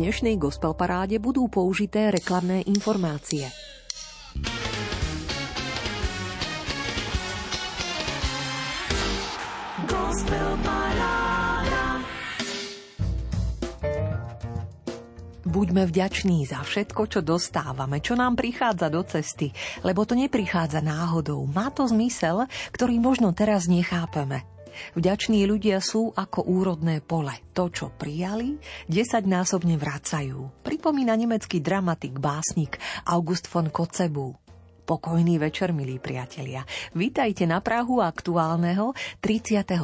[0.00, 3.52] dnešnej gospel paráde budú použité reklamné informácie.
[15.44, 19.52] Buďme vďační za všetko, čo dostávame, čo nám prichádza do cesty,
[19.84, 21.44] lebo to neprichádza náhodou.
[21.44, 24.48] Má to zmysel, ktorý možno teraz nechápeme.
[24.96, 27.32] Vďační ľudia sú ako úrodné pole.
[27.56, 28.56] To, čo prijali,
[28.88, 30.64] desaťnásobne vracajú.
[30.64, 34.50] Pripomína nemecký dramatik, básnik August von Kocebu.
[34.90, 36.66] Pokojný večer, milí priatelia.
[36.98, 38.90] Vítajte na Prahu aktuálneho
[39.22, 39.78] 33.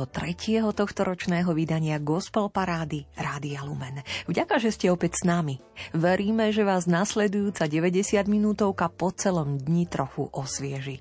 [0.75, 4.03] tohto ročného vydania Gospel Parády Rádia Lumen.
[4.27, 5.63] Vďaka, že ste opäť s nami.
[5.95, 10.99] Veríme, že vás nasledujúca 90 minútovka po celom dni trochu osvieži.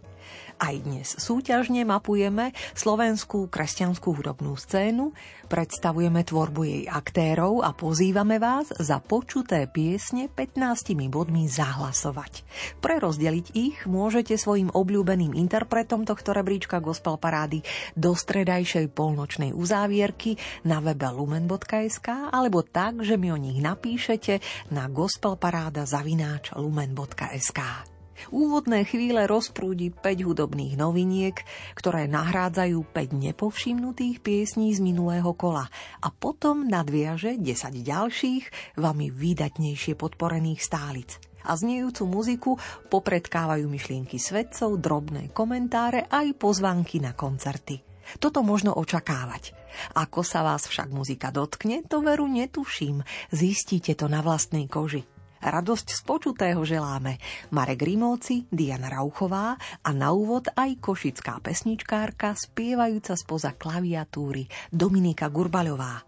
[0.55, 5.11] Aj dnes súťažne mapujeme slovenskú kresťanskú hudobnú scénu,
[5.51, 12.47] predstavujeme tvorbu jej aktérov a pozývame vás za počuté piesne 15 bodmi zahlasovať.
[12.79, 17.59] Prerozdeliť ich môžete svojim obľúbeným interpretom tohto rebríčka Gospel Parády
[17.99, 24.39] do stredajšej polnočnej uzávierky na webe lumen.sk alebo tak, že mi o nich napíšete
[24.71, 27.94] na gospelparáda zavináč lumen.sk.
[28.31, 31.35] Úvodné chvíle rozprúdi 5 hudobných noviniek,
[31.75, 35.67] ktoré nahrádzajú 5 nepovšimnutých piesní z minulého kola
[35.99, 38.43] a potom nadviaže 10 ďalších,
[38.79, 42.51] vami výdatnejšie podporených stálic a znejúcu muziku
[42.89, 47.85] popredkávajú myšlienky svedcov, drobné komentáre aj pozvánky na koncerty.
[48.17, 49.53] Toto možno očakávať.
[49.97, 53.01] Ako sa vás však muzika dotkne, to veru netuším.
[53.33, 55.14] Zistíte to na vlastnej koži.
[55.45, 57.21] Radosť z počutého želáme
[57.53, 59.53] Marek Rimóci, Diana Rauchová
[59.85, 66.01] a na úvod aj košická pesničkárka spievajúca spoza klaviatúry Dominika Gurbaľová.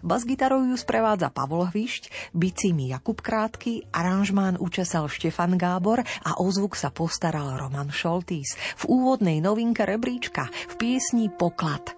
[0.00, 6.72] Bas-gitarou ju sprevádza Pavol Hvišť, bicími Jakub Krátky, aranžmán učesal Štefan Gábor a o zvuk
[6.72, 8.56] sa postaral Roman Šoltís.
[8.80, 11.92] V úvodnej novinke rebríčka v piesni Poklad.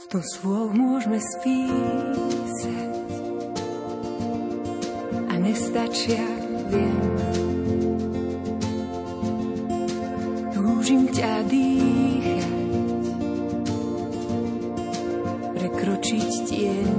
[0.00, 2.87] Sto slov môžeme spísať
[5.38, 6.26] nestačia,
[6.68, 6.98] viem.
[10.50, 13.04] Túžim ťa dýchať,
[15.54, 16.96] prekročiť tieň.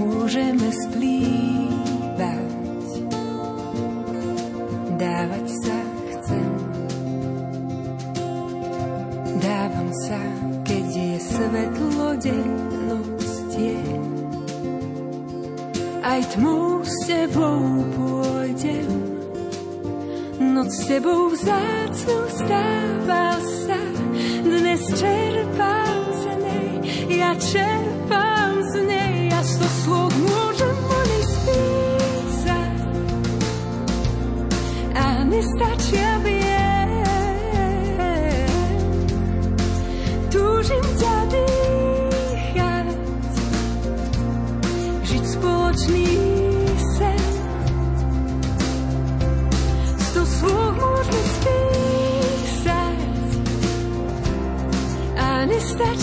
[0.00, 2.52] Môžeme splývať,
[4.96, 5.78] dávať sa
[6.16, 6.50] chcem.
[9.42, 10.20] Dávam sa,
[10.64, 12.48] keď je svetlo deň,
[12.88, 14.11] noc tieň
[16.02, 17.62] aj tmou s tebou
[17.94, 18.90] pôjdem.
[20.42, 23.80] Noc s tebou vzácnu stáva sa,
[24.42, 26.70] dnes čerpám z nej,
[27.14, 30.10] ja čerpám z nej, ja sto slov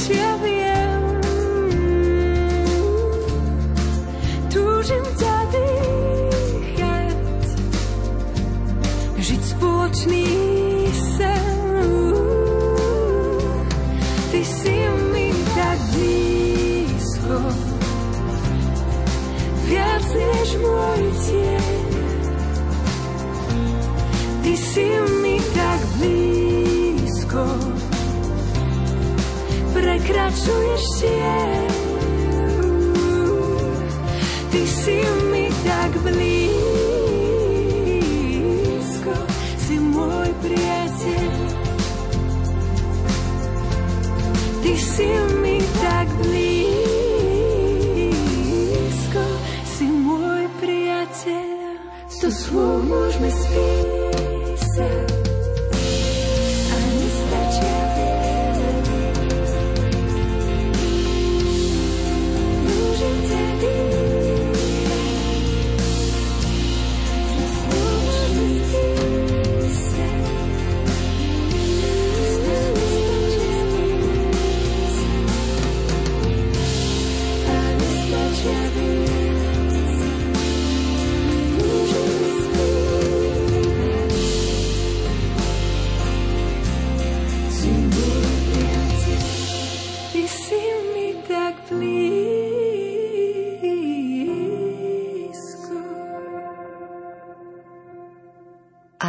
[0.09, 0.38] nestačia
[34.49, 35.01] Ty si
[35.33, 36.45] mi tak blízko,
[39.57, 41.33] si môj priateľ.
[44.61, 45.09] Ty si
[45.41, 46.45] mi tak blízko,
[52.29, 53.78] slov môžeme spísať.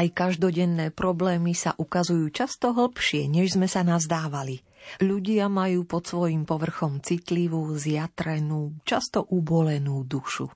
[0.01, 4.65] Aj každodenné problémy sa ukazujú často hlbšie, než sme sa nazdávali.
[5.05, 10.49] Ľudia majú pod svojim povrchom citlivú, zjatrenú, často ubolenú dušu.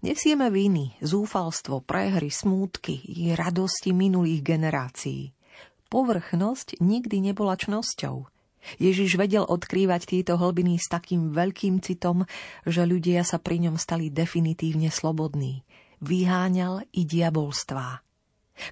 [0.00, 5.36] Nesieme viny, zúfalstvo, prehry, smútky i radosti minulých generácií.
[5.92, 8.24] Povrchnosť nikdy nebola čnosťou.
[8.80, 12.24] Ježiš vedel odkrývať tieto hlbiny s takým veľkým citom,
[12.64, 15.60] že ľudia sa pri ňom stali definitívne slobodní.
[16.00, 18.07] Vyháňal i diabolstvá.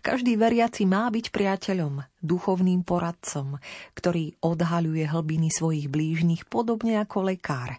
[0.03, 3.59] Každý veriaci má byť priateľom, duchovným poradcom,
[3.95, 7.79] ktorý odhaľuje hlbiny svojich blížnych podobne ako lekár.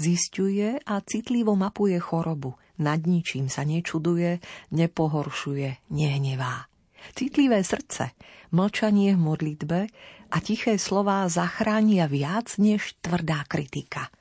[0.00, 4.40] Zistuje a citlivo mapuje chorobu– nad ničím sa nečuduje,
[4.72, 6.68] nepohoršuje, nehnevá.
[7.16, 8.12] Citlivé srdce,
[8.52, 9.80] mlčanie v modlitbe
[10.28, 14.12] a tiché slová zachránia viac než tvrdá kritika.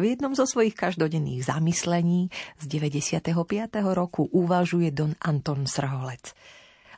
[0.00, 3.36] V jednom zo svojich každodenných zamyslení z 95.
[3.92, 6.32] roku uvažuje Don Anton Srholec–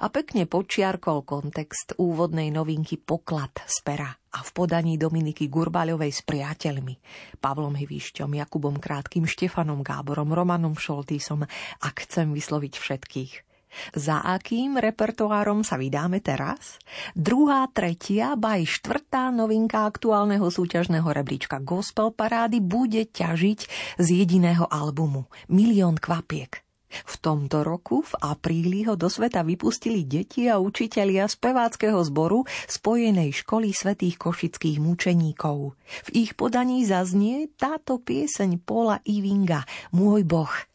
[0.02, 6.26] a pekne počiarkol kontext úvodnej novinky Poklad z pera a v podaní Dominiky Gurbaľovej s
[6.26, 6.99] priateľmi,
[7.38, 13.51] Pavlom Hyvišťom, Jakubom Krátkým, Štefanom Gáborom, Romanom Šoltísom a chcem vysloviť všetkých.
[13.96, 16.80] Za akým repertoárom sa vydáme teraz?
[17.16, 23.60] Druhá, tretia, ba aj štvrtá novinka aktuálneho súťažného rebríčka Gospel Parády bude ťažiť
[23.96, 26.62] z jediného albumu Milión kvapiek.
[26.92, 33.32] V tomto roku v apríli ho do sveta vypustili deti a učitelia speváckého zboru Spojenej
[33.32, 35.72] školy svetých košických mučeníkov.
[36.04, 39.64] V ich podaní zaznie táto pieseň Paula Ivinga
[39.96, 40.52] Môj boh–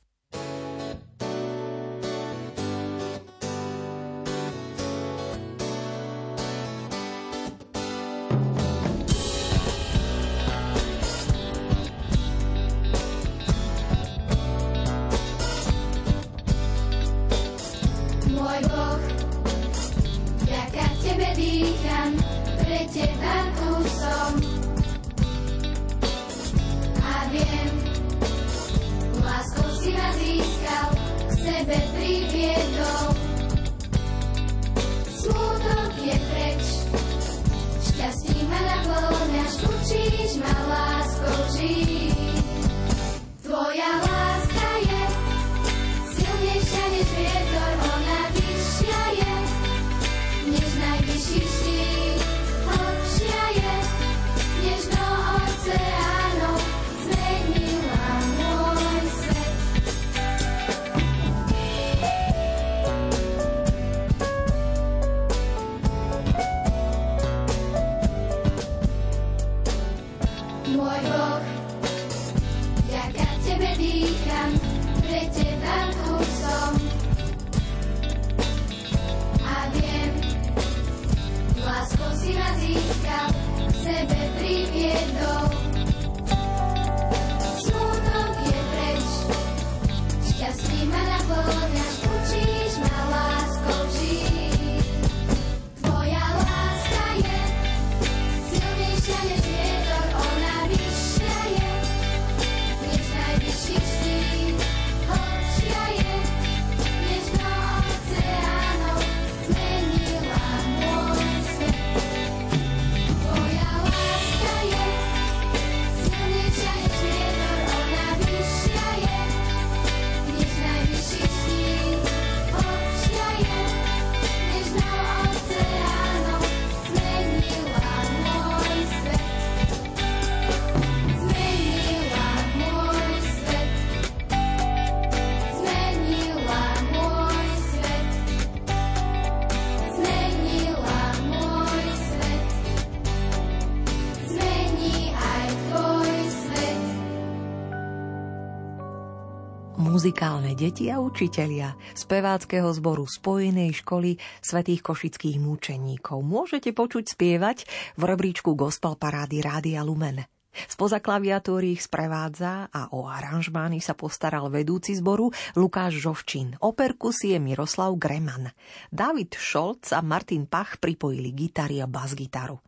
[150.27, 156.19] muzikálne deti a učitelia speváckého zboru Spojenej školy svetých košických múčeníkov.
[156.19, 157.63] Môžete počuť spievať
[157.96, 160.27] v rebríčku Gospel Parády Rádia Lumen.
[160.67, 166.60] Spoza klaviatúry ich sprevádza a o aranžmány sa postaral vedúci zboru Lukáš Žovčín.
[166.60, 168.51] O perkusie Miroslav Greman.
[168.91, 172.66] David Šolc a Martin Pach pripojili gitary a bas-gitaru.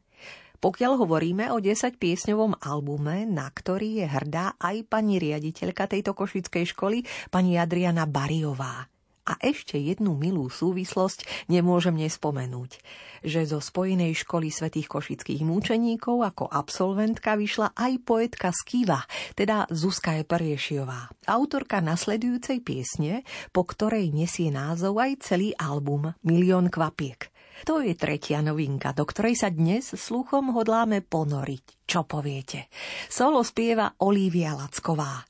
[0.59, 7.07] Pokiaľ hovoríme o 10-piesňovom albume, na ktorý je hrdá aj pani riaditeľka tejto košickej školy,
[7.31, 8.91] pani Adriana Bariová.
[9.29, 12.81] A ešte jednu milú súvislosť nemôžem nespomenúť,
[13.21, 18.89] že zo Spojenej školy svätých košických múčeníkov ako absolventka vyšla aj poetka z
[19.37, 23.21] teda Zuzka Eperiešiová, autorka nasledujúcej piesne,
[23.53, 27.29] po ktorej nesie názov aj celý album Milión kvapiek.
[27.67, 31.89] To je tretia novinka, do ktorej sa dnes sluchom hodláme ponoriť.
[31.89, 32.71] Čo poviete?
[33.11, 35.29] Solo spieva Olivia Lacková.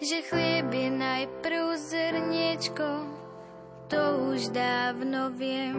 [0.00, 2.88] že chlieb je najprv zrniečko,
[3.86, 4.02] to
[4.32, 5.76] už dávno viem.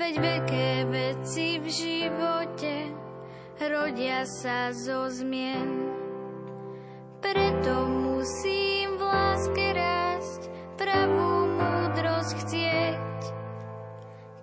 [0.00, 2.88] Veď veľké veci v živote
[3.60, 5.92] rodia sa zo zmien.
[7.20, 10.48] Preto musím v láske rásť,
[10.80, 13.20] pravú múdrosť chcieť.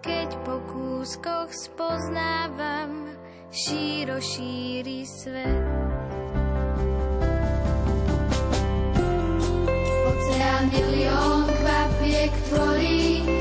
[0.05, 3.17] Keď po kúskoch spoznávam,
[3.49, 5.65] šíro šíri svet.
[10.67, 13.37] milión kvapiek tvorí,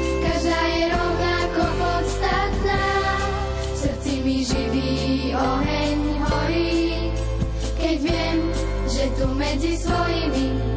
[9.57, 10.75] medzi svojimi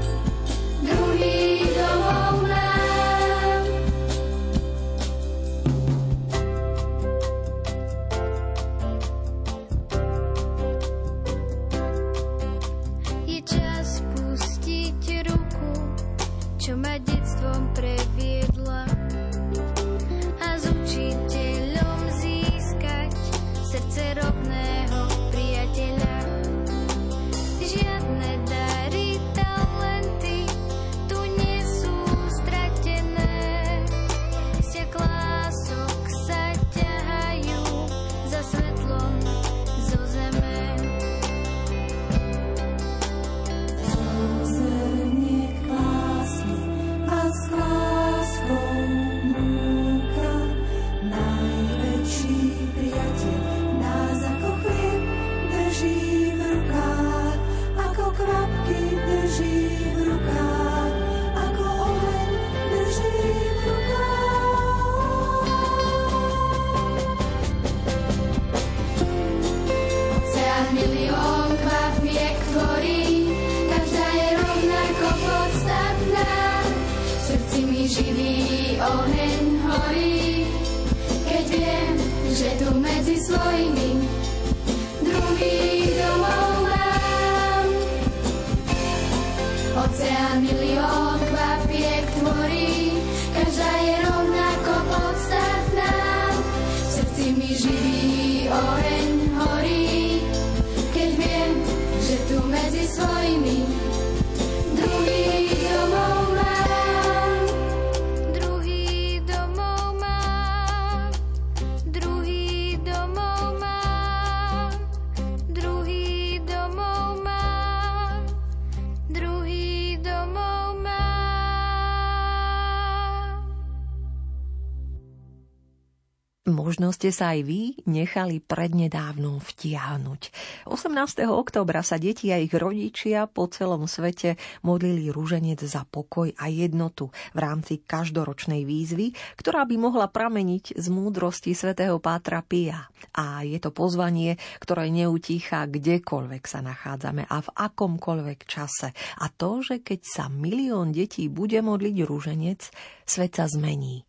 [127.10, 130.22] ste sa aj vy nechali prednedávnom vtiahnuť.
[130.70, 131.25] 18.
[131.25, 137.10] oktobra sa deti a ich rodičia po celom svete modlili rúženec za pokoj a jednotu
[137.34, 142.78] v rámci každoročnej výzvy, ktorá by mohla prameniť z múdrosti svätého Pátra Pia.
[143.18, 148.94] A je to pozvanie, ktoré neutícha kdekoľvek sa nachádzame a v akomkoľvek čase.
[149.18, 152.70] A to, že keď sa milión detí bude modliť rúženec,
[153.10, 154.09] svet sa zmení.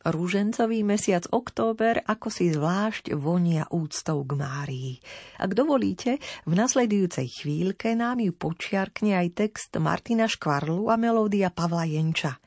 [0.00, 4.92] Rúžencový mesiac október ako si zvlášť vonia úctou k Márii.
[5.36, 6.16] Ak dovolíte,
[6.48, 12.40] v nasledujúcej chvíľke nám ju počiarkne aj text Martina Škvarlu a melódia Pavla Jenča.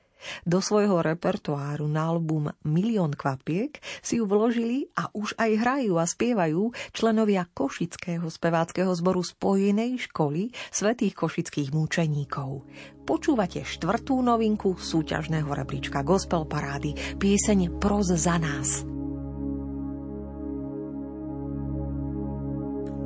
[0.47, 6.05] Do svojho repertoáru na album Milión kvapiek si ju vložili a už aj hrajú a
[6.07, 12.63] spievajú členovia Košického speváckého zboru Spojenej školy svätých košických múčeníkov.
[13.03, 18.87] Počúvate štvrtú novinku súťažného rebríčka Gospel Parády, pieseň Proz za nás.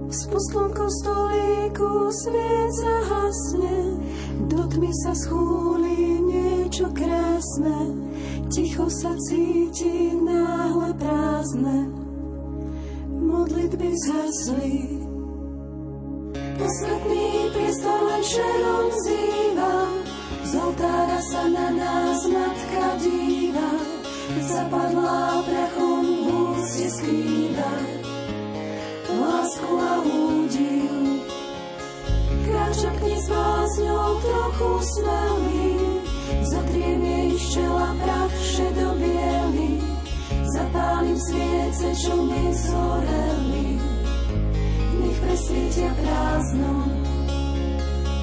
[0.07, 3.75] V spustlom kostolíku svieca hasne,
[4.47, 5.96] do tmy sa schúli
[6.77, 7.77] niečo krásne,
[8.53, 11.89] ticho sa cíti náhle prázdne,
[13.17, 15.01] modlitby zhasli.
[16.37, 19.75] Posvetný priestor len šerom zýva,
[20.45, 23.71] z oltára sa na nás matka díva,
[24.45, 27.73] zapadlá prachom v úste skrýva.
[29.17, 31.25] Lásku a údiv,
[32.45, 35.96] kráča k s bázňou trochu smelý,
[36.43, 39.71] zotriem jej z čela prach šedobiely,
[40.55, 43.69] zapálim sviece, čo mi zhoreli,
[45.01, 46.87] nech presvietia prázdnom,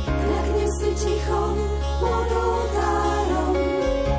[0.05, 1.43] kľaknem si ticho,
[2.01, 3.55] pod oltárom.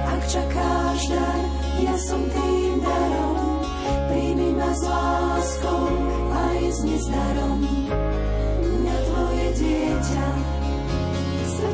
[0.06, 1.42] Ak čakáš dar,
[1.84, 3.62] ja som tým darom.
[4.10, 5.86] Príjmi ma s láskou
[6.32, 7.60] aj s nezdarom.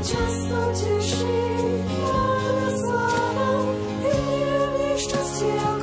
[0.01, 1.38] Často teší.
[2.01, 3.50] Mára sláva,
[4.01, 4.17] i
[4.74, 5.81] v šťastie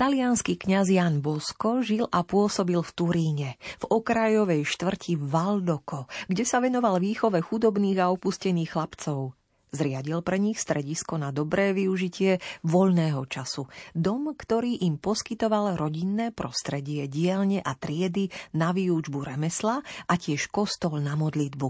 [0.00, 6.56] Talianský kňaz Jan Bosko žil a pôsobil v Turíne, v okrajovej štvrti Valdoko, kde sa
[6.56, 9.36] venoval výchove chudobných a opustených chlapcov.
[9.68, 13.68] Zriadil pre nich stredisko na dobré využitie voľného času.
[13.92, 20.96] Dom, ktorý im poskytoval rodinné prostredie, dielne a triedy na výučbu remesla a tiež kostol
[21.04, 21.68] na modlitbu.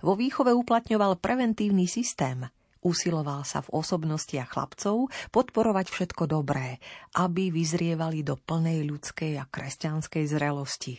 [0.00, 2.48] Vo výchove uplatňoval preventívny systém.
[2.82, 6.82] Usiloval sa v osobnostiach chlapcov podporovať všetko dobré,
[7.14, 10.98] aby vyzrievali do plnej ľudskej a kresťanskej zrelosti.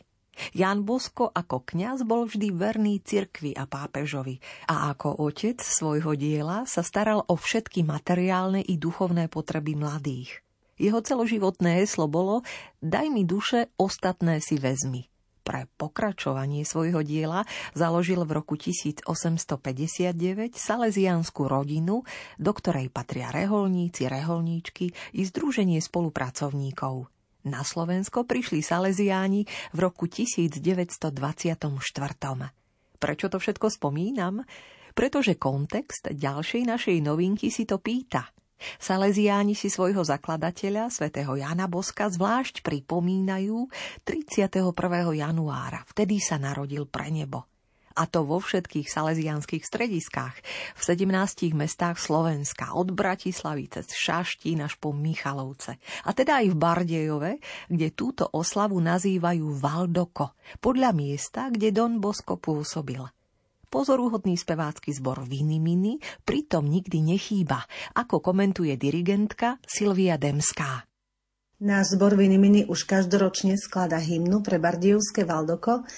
[0.58, 6.65] Jan Bosko ako kňaz bol vždy verný cirkvi a pápežovi a ako otec svojho diela
[6.65, 10.41] sa staral o všetky materiálne i duchovné potreby mladých.
[10.82, 12.41] Jeho celoživotné heslo bolo
[12.82, 15.12] Daj mi duše, ostatné si vezmi.
[15.43, 17.43] Pre pokračovanie svojho diela
[17.75, 20.15] založil v roku 1859
[20.56, 22.08] salesianskú rodinu,
[22.39, 27.12] do ktorej patria reholníci, reholníčky i združenie spolupracovníkov.
[27.43, 29.43] Na Slovensko prišli Salesiáni
[29.75, 31.12] v roku 1924.
[33.03, 34.47] Prečo to všetko spomínam?
[34.95, 38.32] Pretože kontext ďalšej našej novinky si to pýta.
[38.82, 43.67] Salesiáni si svojho zakladateľa, svätého Jana Boska, zvlášť pripomínajú
[44.08, 44.73] 31.
[45.15, 45.84] januára.
[45.89, 47.47] Vtedy sa narodil pre nebo
[47.93, 50.36] a to vo všetkých salesianských strediskách,
[50.73, 55.78] v 17 mestách Slovenska, od Bratislavy cez Šaštín až po Michalovce.
[56.06, 57.32] A teda aj v Bardejove,
[57.69, 63.22] kde túto oslavu nazývajú Valdoko, podľa miesta, kde Don Bosko pôsobil.
[63.73, 67.65] Pozoruhodný spevácky zbor Vinimini pritom nikdy nechýba,
[67.97, 70.86] ako komentuje dirigentka Silvia Demská.
[71.57, 75.89] Náš zbor Vinimini už každoročne sklada hymnu pre Bardievské Valdoko,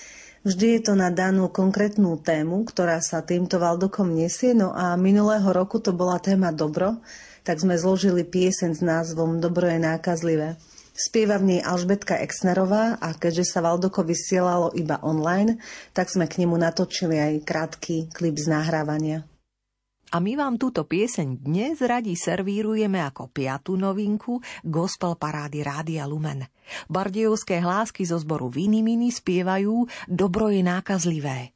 [0.46, 5.50] Vždy je to na danú konkrétnu tému, ktorá sa týmto Valdokom nesie, no a minulého
[5.50, 7.02] roku to bola téma dobro,
[7.42, 10.62] tak sme zložili piesen s názvom Dobro je nákazlivé.
[10.96, 15.60] Spieva v nej Alžbetka Exnerová a keďže sa Valdoko vysielalo iba online,
[15.92, 19.28] tak sme k nemu natočili aj krátky klip z nahrávania.
[20.16, 26.48] A my vám túto pieseň dnes radi servírujeme ako piatú novinku Gospel parády Rádia Lumen.
[26.88, 31.52] Bardievské hlásky zo zboru Vinimini spievajú Dobro je nákazlivé.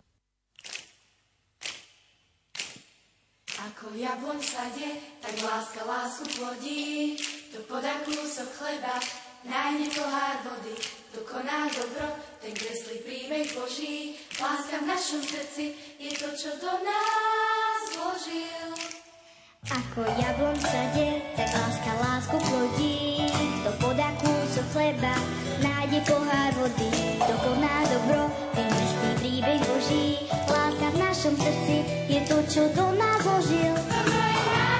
[3.72, 7.16] Ako jablon sadie, tak láska lásku plodí,
[7.56, 9.00] to podá kúsok chleba,
[9.50, 10.78] nájde pohár vody,
[11.10, 12.08] to koná dobro,
[12.38, 18.70] ten kreslí príbeh Boží, láska v našom srdci je to, čo do nás vložil.
[19.70, 23.28] Ako jablon v sade, tak láska lásku plodí.
[23.66, 25.14] To podá kúsok chleba,
[25.60, 26.90] nájde pohár vody.
[27.20, 30.06] To koná dobro, ten krstný príbeh Boží.
[30.48, 31.76] Láska v našom srdci
[32.08, 33.74] je to, čo do nás vložil.
[33.84, 34.79] Poď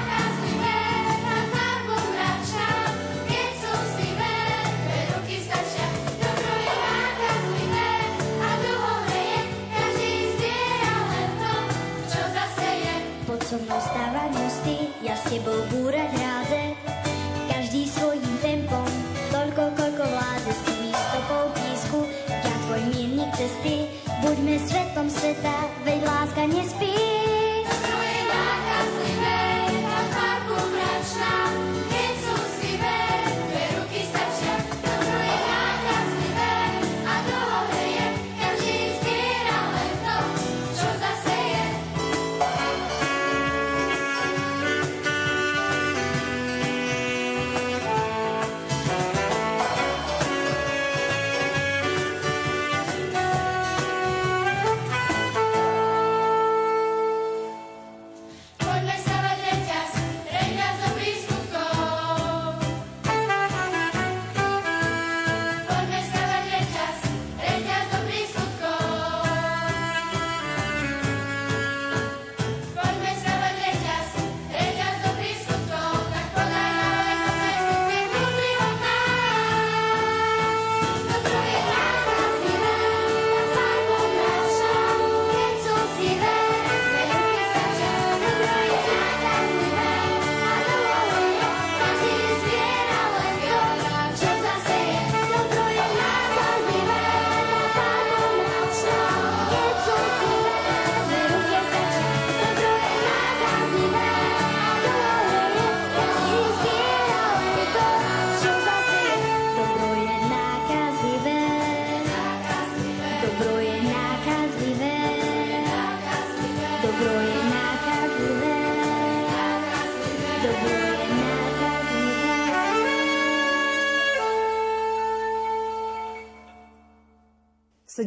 [25.20, 27.19] sveta, veď láska nespí.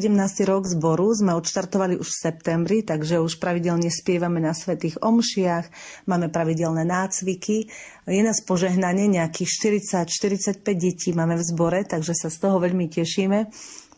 [0.03, 0.19] 17.
[0.51, 5.71] rok zboru sme odštartovali už v septembri, takže už pravidelne spievame na svetých omšiach,
[6.11, 7.71] máme pravidelné nácviky.
[8.11, 13.47] Je nás požehnanie nejakých 40-45 detí máme v zbore, takže sa z toho veľmi tešíme.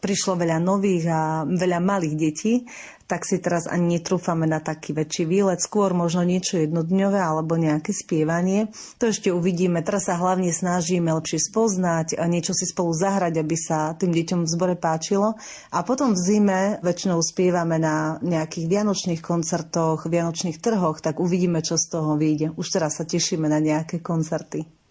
[0.04, 2.68] Prišlo veľa nových a veľa malých detí,
[3.04, 7.92] tak si teraz ani netrúfame na taký väčší výlet, skôr možno niečo jednodňové alebo nejaké
[7.92, 8.72] spievanie.
[8.96, 9.84] To ešte uvidíme.
[9.84, 14.40] Teraz sa hlavne snažíme lepšie spoznať, a niečo si spolu zahrať, aby sa tým deťom
[14.44, 15.36] v zbore páčilo.
[15.72, 21.76] A potom v zime väčšinou spievame na nejakých vianočných koncertoch, vianočných trhoch, tak uvidíme, čo
[21.76, 22.56] z toho vyjde.
[22.56, 24.83] Už teraz sa tešíme na nejaké koncerty.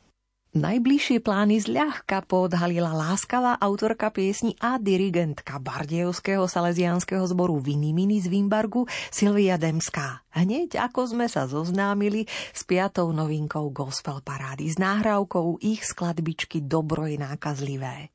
[0.53, 8.85] Najbližšie plány zľahka podhalila láskavá autorka piesni a dirigentka Bardejovského salesianského zboru Vinimini z Vimbargu
[9.09, 10.21] Silvia Demská.
[10.37, 17.09] Hneď ako sme sa zoznámili s piatou novinkou gospel parády s náhrávkou ich skladbičky Dobro
[17.09, 18.13] je nákazlivé.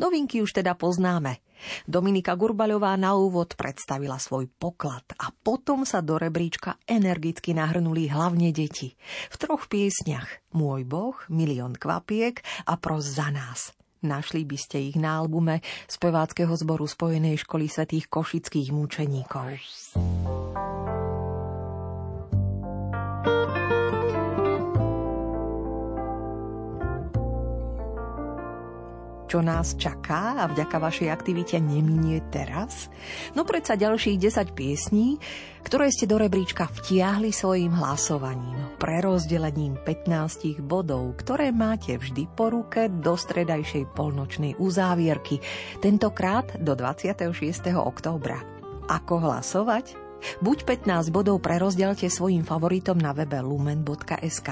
[0.00, 1.40] Novinky už teda poznáme.
[1.88, 8.52] Dominika Gurbaľová na úvod predstavila svoj poklad a potom sa do rebríčka energicky nahrnuli hlavne
[8.52, 8.92] deti.
[9.32, 13.72] V troch piesniach Môj boh, Milión kvapiek a Pros za nás.
[14.04, 19.56] Našli by ste ich na albume speváckého zboru Spojenej školy svätých košických mučeníkov.
[29.26, 32.86] Čo nás čaká a vďaka vašej aktivite neminie teraz?
[33.34, 35.18] No predsa ďalších 10 piesní,
[35.66, 42.86] ktoré ste do rebríčka vtiahli svojim hlasovaním, prerozdelením 15 bodov, ktoré máte vždy po ruke
[42.86, 45.42] do stredajšej polnočnej uzávierky,
[45.82, 47.34] tentokrát do 26.
[47.74, 48.38] októbra.
[48.86, 50.05] Ako hlasovať?
[50.40, 54.50] Buď 15 bodov prerozdelte svojim favoritom na webe lumen.sk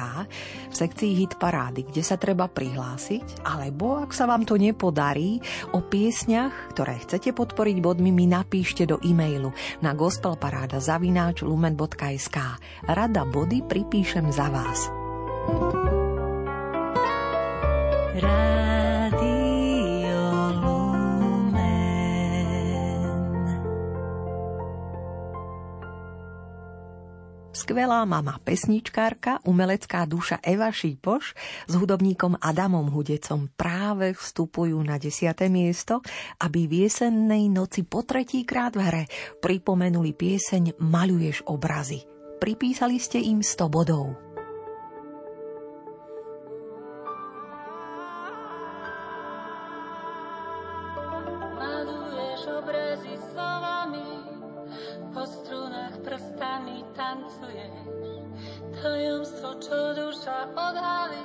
[0.70, 5.42] v sekcii hit parády, kde sa treba prihlásiť, alebo ak sa vám to nepodarí,
[5.77, 9.53] o piesňach, ktoré chcete podporiť bodmi, mi napíšte do e-mailu
[9.85, 12.38] na gospelparáda zavináč lumen.sk.
[12.88, 14.88] Rada body pripíšem za vás.
[18.14, 19.34] Rádio
[27.55, 31.38] Skvelá mama, pesničkárka, umelecká duša Eva Šípoš
[31.71, 35.31] s hudobníkom Adamom Hudecom práve vstupujú na 10.
[35.47, 36.03] miesto,
[36.43, 39.05] aby v jesennej noci po tretíkrát v hre
[39.38, 42.03] pripomenuli pieseň Maluješ obrazy.
[42.43, 44.23] Pripísali ste im 100 bodov.
[58.85, 61.25] Tajomstvo, čo duša odhalí,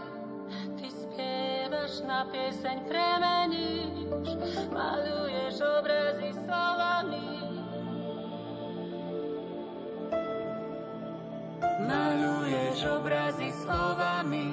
[0.80, 4.32] ty spievaš na pieseň, premeníš,
[4.72, 7.28] maluješ obrazy slovami.
[11.84, 14.48] Maluješ obrazy slovami.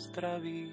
[0.00, 0.72] Uzdravíš.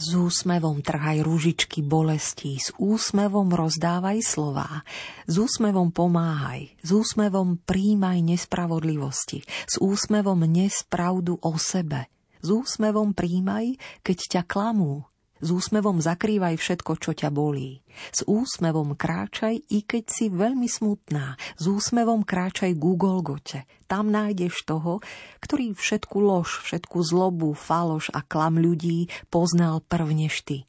[0.00, 4.80] S úsmevom trhaj ružičky bolestí, s úsmevom rozdávaj slová,
[5.28, 12.08] s úsmevom pomáhaj, s úsmevom príjmaj nespravodlivosti, s úsmevom nes pravdu o sebe,
[12.40, 15.04] s úsmevom príjmaj, keď ťa klamú,
[15.40, 17.80] s úsmevom zakrývaj všetko, čo ťa bolí.
[18.12, 21.40] S úsmevom kráčaj, i keď si veľmi smutná.
[21.56, 23.64] S úsmevom kráčaj ku Golgote.
[23.88, 25.00] Tam nájdeš toho,
[25.40, 30.68] ktorý všetku lož, všetku zlobu, faloš a klam ľudí poznal prvnež ty.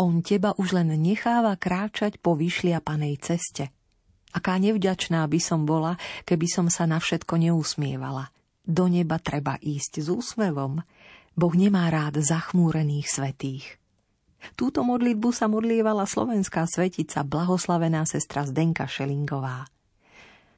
[0.00, 3.70] On teba už len necháva kráčať po vyšliapanej ceste.
[4.32, 8.32] Aká nevďačná by som bola, keby som sa na všetko neusmievala.
[8.64, 10.80] Do neba treba ísť s úsmevom.
[11.36, 13.81] Boh nemá rád zachmúrených svetých.
[14.58, 19.66] Túto modlitbu sa modlievala slovenská svetica blahoslavená sestra Zdenka Šelingová.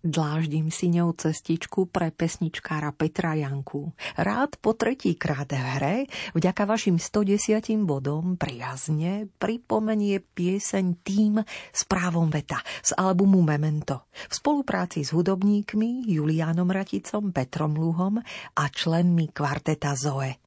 [0.04, 3.88] Dláždim si ňou cestičku pre pesničkára Petra Janku.
[4.20, 5.96] Rád po tretíkrát v hre,
[6.36, 14.32] vďaka vašim 110 bodom prijazne pripomenie pieseň tým s právom veta z albumu Memento v
[14.36, 18.20] spolupráci s hudobníkmi Juliánom Raticom, Petrom Luhom
[18.60, 20.43] a členmi kvarteta Zoe.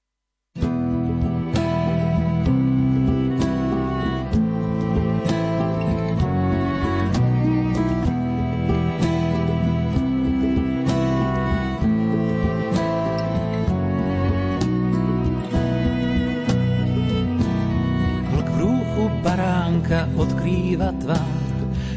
[20.78, 21.34] Odkrýva tvár,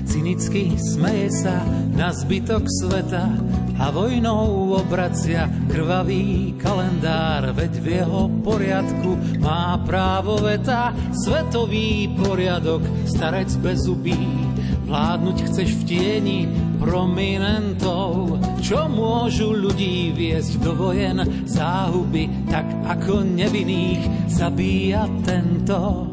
[0.09, 1.61] cynicky smeje sa
[1.93, 3.29] na zbytok sveta
[3.77, 13.53] a vojnou obracia krvavý kalendár, veď v jeho poriadku má právo veta, svetový poriadok, starec
[13.61, 14.17] bez zubí,
[14.89, 16.41] vládnuť chceš v tieni
[16.81, 21.21] prominentov, čo môžu ľudí viesť do vojen?
[21.45, 26.09] Záhuby, tak ako nevinných zabíja tento.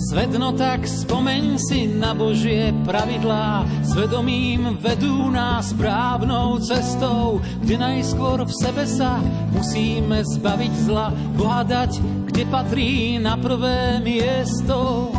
[0.00, 8.40] Svet, no tak spomeň si na Božie pravidlá, svedomím vedú nás správnou cestou, kde najskôr
[8.40, 9.20] v sebe sa
[9.52, 12.00] musíme zbaviť zla, pohádať,
[12.32, 15.12] kde patrí na prvé miesto.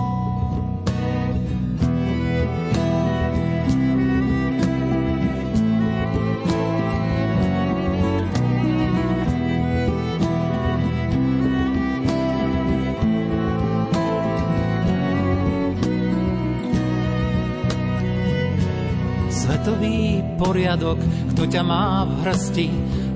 [20.52, 21.00] Poriadok,
[21.32, 22.68] kto ťa má v hrsti,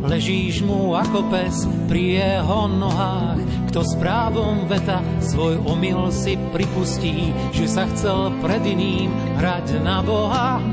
[0.08, 7.36] ležíš mu ako pes pri jeho nohách, kto s právom veta svoj omyl si pripustí,
[7.52, 10.64] že sa chcel pred iným hrať na Boha.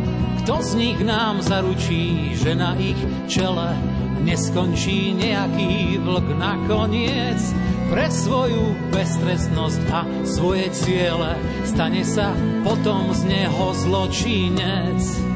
[0.47, 3.75] Kto z nich nám zaručí, že na ich čele
[4.23, 7.43] neskončí nejaký vlk nakoniec?
[7.91, 11.35] Pre svoju beztrestnosť a svoje ciele
[11.67, 12.31] stane sa
[12.63, 15.32] potom z neho zločinec.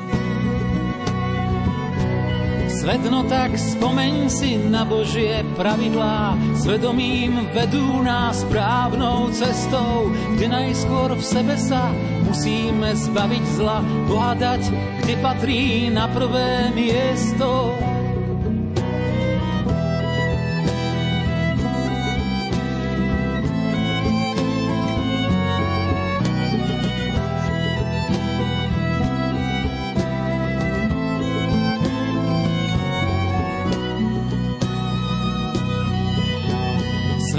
[2.87, 11.19] Svet, no tak spomeň si na Božie pravidlá, svedomím vedú nás správnou cestou, kde najskôr
[11.19, 11.91] v sebe sa
[12.23, 14.71] musíme zbaviť zla, pohádať,
[15.03, 17.75] kde patrí na prvé miesto.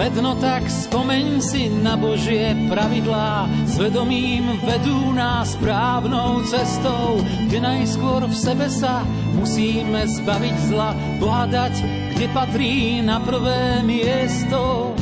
[0.07, 7.19] Svet, no tak spomeň si na Božie pravidlá, svedomím vedú nás správnou cestou,
[7.51, 9.03] kde najskôr v sebe sa
[9.35, 11.83] musíme zbaviť zla, pohádať,
[12.15, 14.95] kde patrí na prvé miesto.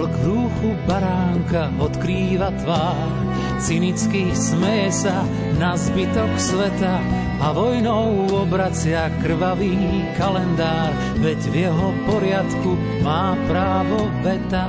[0.00, 3.04] Vlk v rúchu baránka odkrýva tvár,
[3.60, 5.28] cynicky smeje sa
[5.60, 7.04] na zbytok sveta,
[7.40, 9.72] a vojnou obracia krvavý
[10.20, 10.92] kalendár,
[11.24, 14.68] veď v jeho poriadku má právo veta.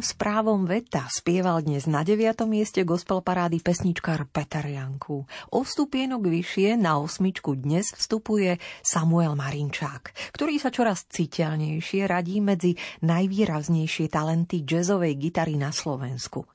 [0.00, 2.48] S právom veta spieval dnes na 9.
[2.48, 5.28] mieste gospel parády pesničkár Peter Janku.
[5.52, 12.80] O stupienok vyššie na osmičku dnes vstupuje Samuel Marinčák, ktorý sa čoraz citeľnejšie radí medzi
[13.04, 16.48] najvýraznejšie talenty jazzovej gitary na Slovensku.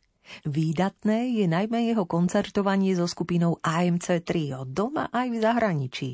[0.50, 6.12] Výdatné je najmä jeho koncertovanie so skupinou AMC Trio doma aj v zahraničí.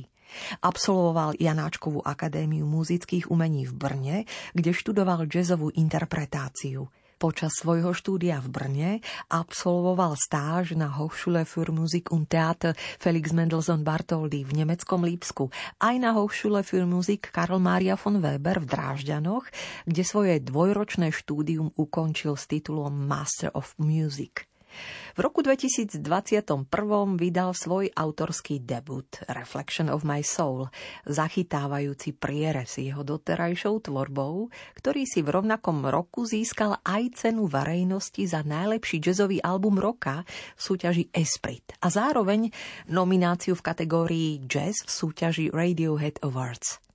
[0.67, 4.17] Absolvoval Janáčkovú akadémiu muzických umení v Brne,
[4.51, 6.91] kde študoval jazzovú interpretáciu.
[7.21, 8.91] Počas svojho štúdia v Brne
[9.29, 16.01] absolvoval stáž na Hochschule für Musik und Theater Felix Mendelssohn Bartholdy v nemeckom Lípsku, aj
[16.01, 19.45] na Hochschule für Musik Karl Maria von Weber v Drážďanoch,
[19.85, 24.50] kde svoje dvojročné štúdium ukončil s titulom Master of Music.
[25.11, 26.01] V roku 2021
[27.19, 30.71] vydal svoj autorský debut Reflection of My Soul,
[31.03, 34.47] zachytávajúci prierez jeho doterajšou tvorbou,
[34.79, 40.23] ktorý si v rovnakom roku získal aj cenu verejnosti za najlepší jazzový album roka
[40.55, 42.51] v súťaži Esprit a zároveň
[42.87, 46.90] nomináciu v kategórii Jazz v súťaži Radiohead Awards.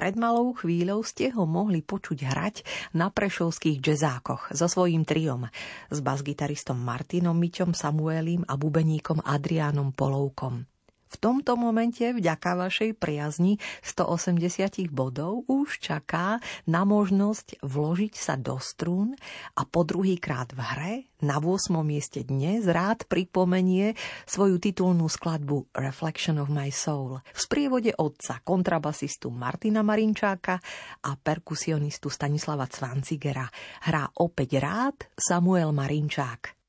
[0.00, 2.56] Pred malou chvíľou ste ho mohli počuť hrať
[2.96, 5.44] na prešovských jazzákoch so svojím triom,
[5.92, 10.69] s basgitaristom Martinom Miťom Samuelim a bubeníkom Adriánom Polovkom.
[11.10, 16.38] V tomto momente, vďaka vašej priazni 180 bodov, už čaká
[16.70, 19.18] na možnosť vložiť sa do strún
[19.58, 21.82] a po druhý krát v hre na 8.
[21.82, 29.34] mieste dnes rád pripomenie svoju titulnú skladbu Reflection of My Soul v sprievode otca kontrabasistu
[29.34, 30.62] Martina Marinčáka
[31.02, 33.50] a perkusionistu Stanislava Cvancigera.
[33.82, 36.59] Hrá opäť rád Samuel Marinčák.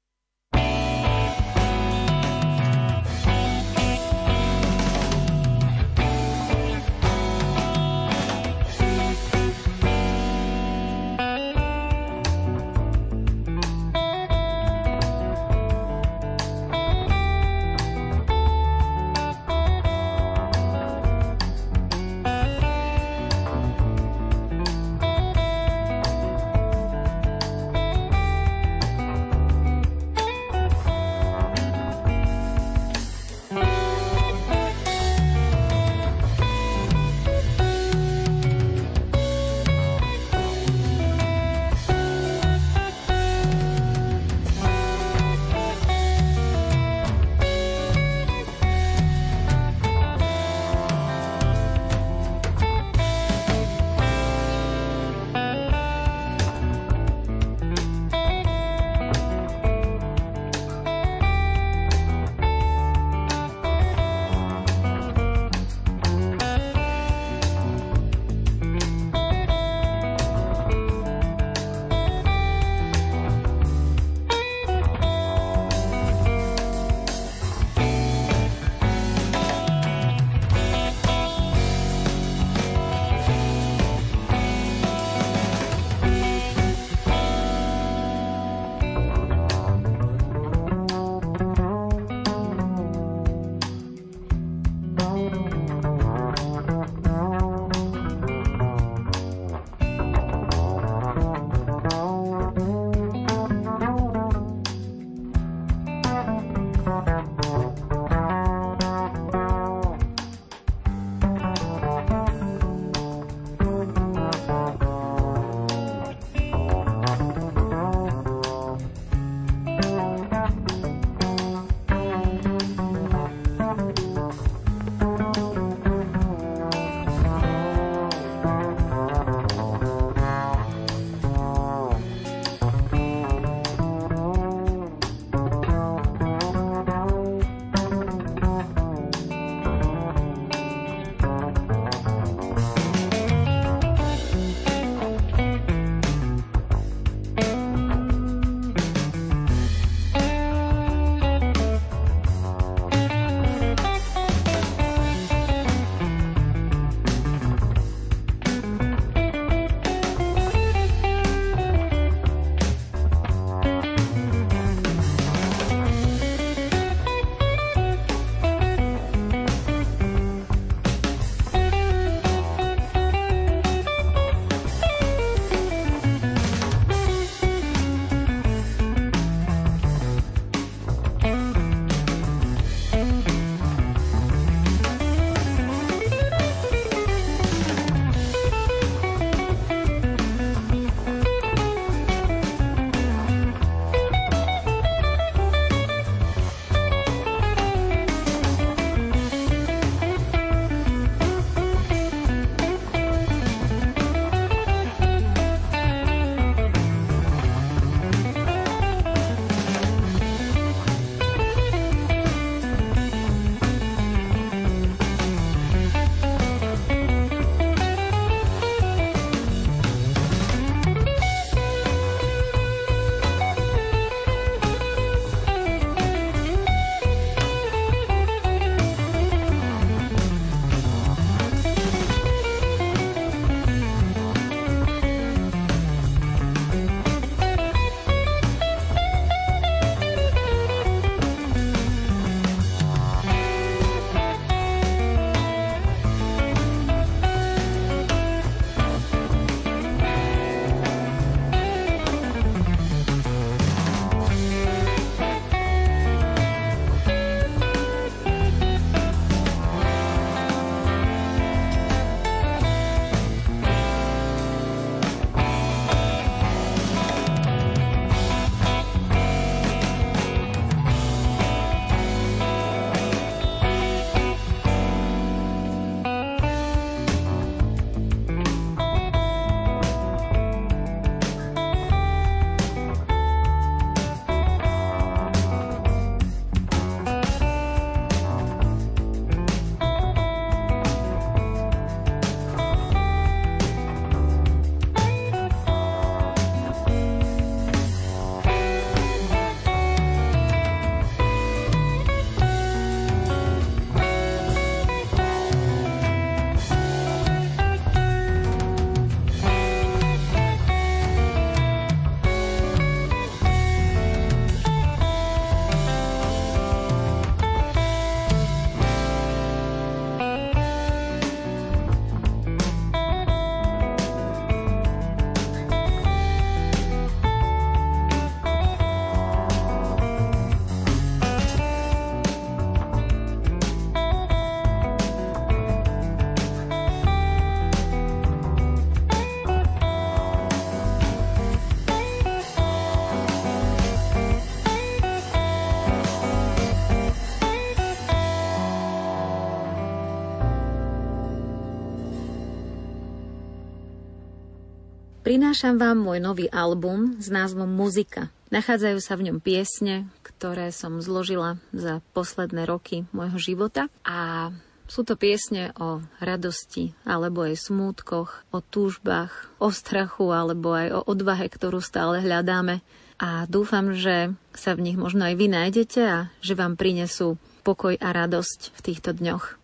[355.32, 358.27] Prinášam vám môj nový album s názvom Muzika.
[358.51, 364.51] Nachádzajú sa v ňom piesne, ktoré som zložila za posledné roky môjho života a
[364.91, 371.01] sú to piesne o radosti alebo aj smútkoch, o túžbách, o strachu alebo aj o
[371.07, 372.84] odvahe, ktorú stále hľadáme.
[373.15, 377.95] A dúfam, že sa v nich možno aj vy nájdete a že vám prinesú pokoj
[377.95, 379.61] a radosť v týchto dňoch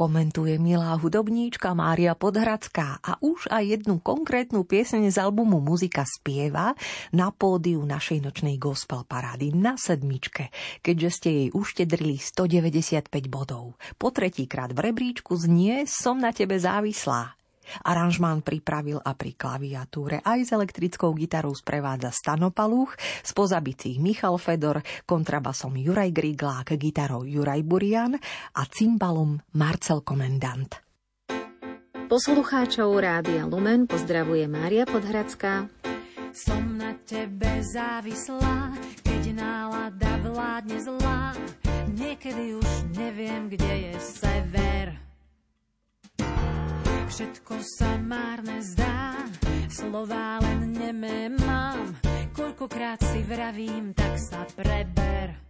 [0.00, 6.72] komentuje milá hudobníčka Mária Podhradská a už aj jednu konkrétnu pieseň z albumu Muzika spieva
[7.12, 10.48] na pódiu našej nočnej gospel parády na sedmičke,
[10.80, 13.76] keďže ste jej uštedrili 195 bodov.
[14.00, 17.39] Po tretíkrát v rebríčku znie Som na tebe závislá.
[17.86, 24.36] Aranžmán pripravil a pri klaviatúre aj s elektrickou gitarou sprevádza Stano Paluch, z pozabicích Michal
[24.36, 28.16] Fedor, kontrabasom Juraj Griglák, gitarou Juraj Burian
[28.54, 30.82] a cymbalom Marcel Komendant.
[32.10, 35.70] Poslucháčov Rádia Lumen pozdravuje Mária Podhradská.
[36.34, 38.74] Som na tebe závislá,
[39.06, 41.38] keď nálada vládne zlá.
[41.94, 44.98] Niekedy už neviem, kde je sever.
[47.10, 49.26] Všetko sa márne zdá,
[49.66, 51.98] slová len nemé mám.
[52.30, 55.49] Koľkokrát si vravím, tak sa preber.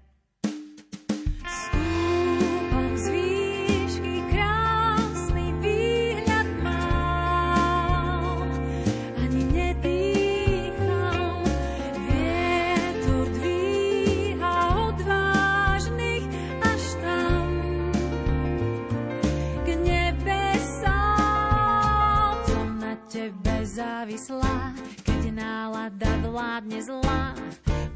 [23.81, 24.77] Závislá,
[25.09, 27.33] keď nálada vládne zlá,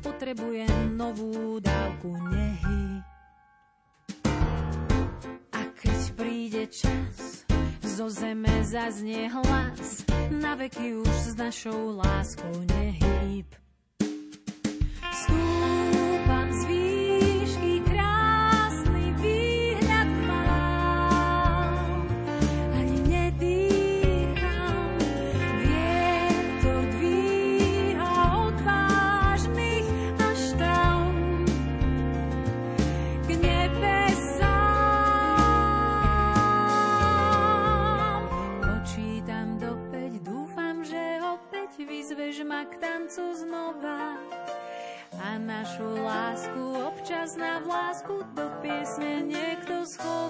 [0.01, 3.05] potrebujem novú dávku nehy.
[5.53, 7.45] A keď príde čas,
[7.85, 13.64] zo zeme zaznie hlas, na veky už s našou láskou nehýb.
[42.35, 44.19] Vyzveš ma k tancu znova.
[45.23, 50.24] A našu lásku občas na vlásku do piesne niekto schová.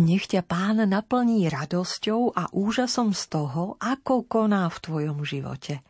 [0.00, 5.84] Nech ťa pán naplní radosťou a úžasom z toho, ako koná v tvojom živote.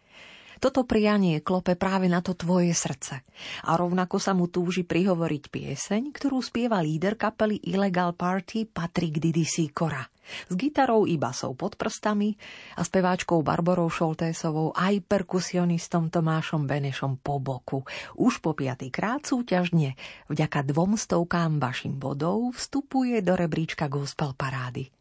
[0.61, 3.24] Toto prianie klope práve na to tvoje srdce.
[3.64, 9.48] A rovnako sa mu túži prihovoriť pieseň, ktorú spieva líder kapely Illegal Party Patrick Didi
[9.48, 10.04] Sikora.
[10.46, 12.36] S gitarou i basou pod prstami
[12.76, 17.82] a speváčkou Barborou Šoltésovou aj perkusionistom Tomášom Benešom po boku.
[18.20, 19.96] Už po piatýkrát súťažne
[20.28, 24.99] vďaka dvom stovkám vašim bodov vstupuje do rebríčka gospel parády.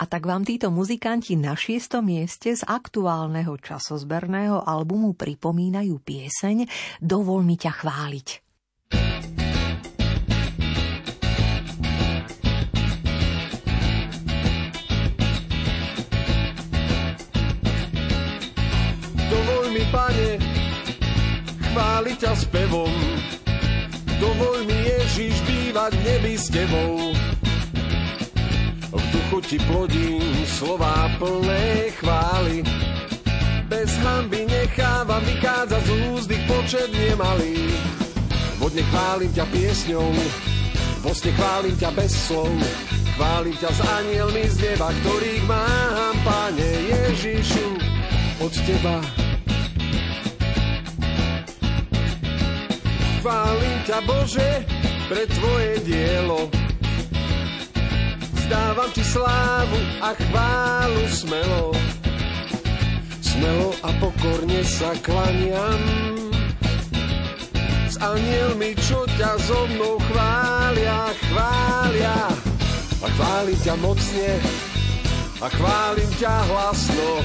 [0.00, 6.66] A tak vám títo muzikanti na šiestom mieste z aktuálneho časozberného albumu pripomínajú pieseň
[6.98, 8.28] Dovol mi ťa chváliť.
[19.32, 20.30] Dovol mi, pane,
[21.72, 22.92] chváliť ťa spevom.
[24.20, 27.21] Dovol mi, Ježiš, bývať nebi s tebou.
[29.46, 32.64] Ti plodím slová plné chvály.
[33.68, 37.72] Bez hamby nechávam vychádzať z úzdy počet nemalý.
[38.62, 40.12] Vodne chválim ťa piesňou,
[41.02, 42.52] vo sne chválim ťa bez slov.
[43.18, 47.68] Chválim ťa s anielmi z neba, ktorých mám, Pane Ježišu,
[48.40, 48.98] od teba.
[53.20, 54.50] Chválim ťa, Bože,
[55.12, 56.61] pre tvoje dielo.
[58.52, 61.72] Vzdávam ti slávu a chválu smelo.
[63.24, 65.80] Smelo a pokorne sa klaniam.
[67.88, 72.28] S anielmi, čo ťa so mnou chvália, chvália.
[73.00, 74.36] A chválim ťa mocne,
[75.40, 77.24] a chválim ťa hlasno.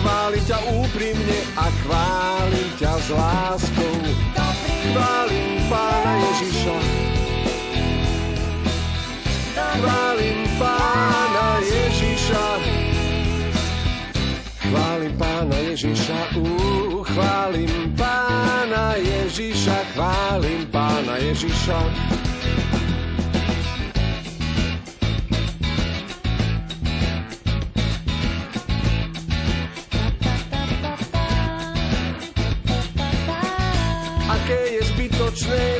[0.00, 3.96] Chválim ťa úprimne a chválim ťa s láskou.
[4.96, 7.27] Chválim Pána Ježiša.
[9.78, 12.46] Chválim Pána Ježiša.
[14.58, 16.18] Chválim Pána Ježiša.
[16.34, 19.78] Uh, chválim Pána Ježiša.
[19.94, 21.78] Chválim Pána Ježiša.
[34.28, 35.77] Aké je zbytočné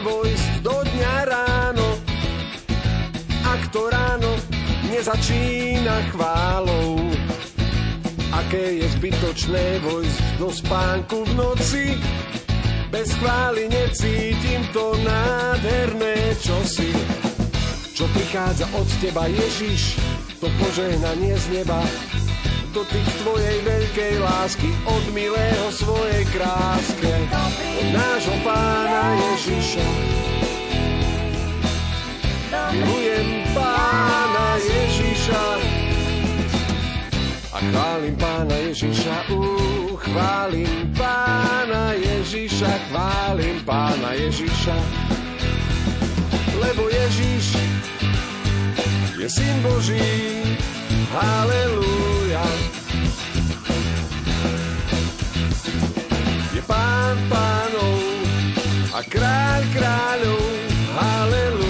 [3.68, 4.32] to ráno
[4.88, 6.96] nezačína chválou.
[8.32, 11.84] Aké je zbytočné vojsť do spánku v noci,
[12.88, 16.92] bez chvály necítim to nádherné čosi.
[17.92, 19.98] Čo prichádza od teba, Ježiš,
[20.38, 21.82] to požehnanie z neba,
[22.70, 27.12] dotyk tvojej veľkej lásky od milého svojej kráske,
[27.82, 30.37] od nášho pána Ježiša.
[32.68, 35.44] Milujem pána Ježiša
[37.58, 44.76] a chválim pána Ježiša, uh, chválim pána Ježiša, chválim pána Ježiša.
[46.54, 47.58] Lebo Ježiš
[49.18, 50.06] je syn Boží,
[51.10, 52.46] Halelúja.
[56.54, 57.98] Je pán pánov
[58.94, 60.46] a kráľ kráľov.
[60.94, 61.67] Halelúja.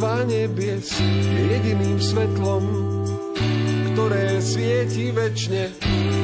[0.00, 2.64] Kráľovstva nebies, je jediným svetlom,
[3.92, 5.68] ktoré svieti večne,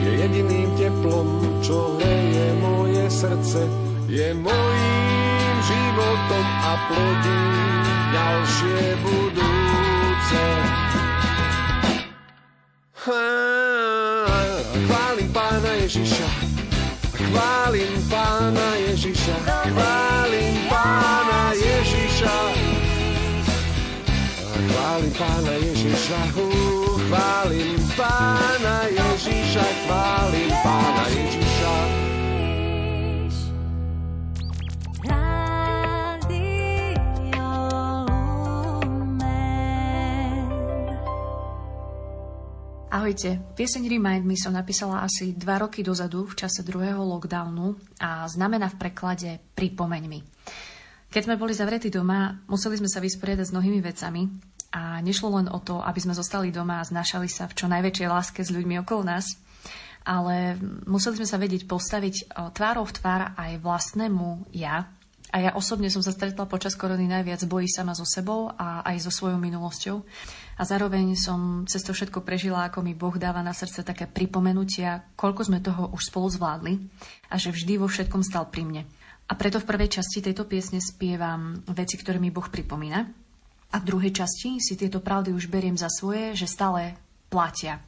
[0.00, 3.60] je jediným teplom, čo hreje moje srdce,
[4.08, 7.42] je mojím životom a plodí
[8.16, 10.42] ďalšie budúce.
[14.88, 16.28] Chválim pána Ježiša,
[17.12, 19.36] chválim pána Ježiša,
[19.68, 20.05] chválim
[24.86, 26.46] Chválim pána Ježiša, hú,
[27.10, 31.74] chválim pána Ježiša, chválim pána Ježiša.
[42.94, 48.22] Ahojte, pieseň Remind Me som napísala asi dva roky dozadu v čase druhého lockdownu a
[48.30, 50.22] znamená v preklade Pripomeň mi.
[51.10, 55.46] Keď sme boli zavretí doma, museli sme sa vysporiadať s mnohými vecami a nešlo len
[55.50, 58.82] o to, aby sme zostali doma a znašali sa v čo najväčšej láske s ľuďmi
[58.82, 59.38] okolo nás,
[60.06, 60.54] ale
[60.86, 64.86] museli sme sa vedieť postaviť tvárou v tvár aj vlastnému ja.
[65.34, 69.04] A ja osobne som sa stretla počas korony najviac bojí sama so sebou a aj
[69.04, 69.98] so svojou minulosťou.
[70.56, 75.02] A zároveň som cez to všetko prežila, ako mi Boh dáva na srdce také pripomenutia,
[75.18, 76.78] koľko sme toho už spolu zvládli
[77.28, 78.82] a že vždy vo všetkom stal pri mne.
[79.26, 83.25] A preto v prvej časti tejto piesne spievam veci, ktoré mi Boh pripomína.
[83.76, 86.96] A v druhej časti si tieto pravdy už beriem za svoje, že stále
[87.28, 87.84] platia.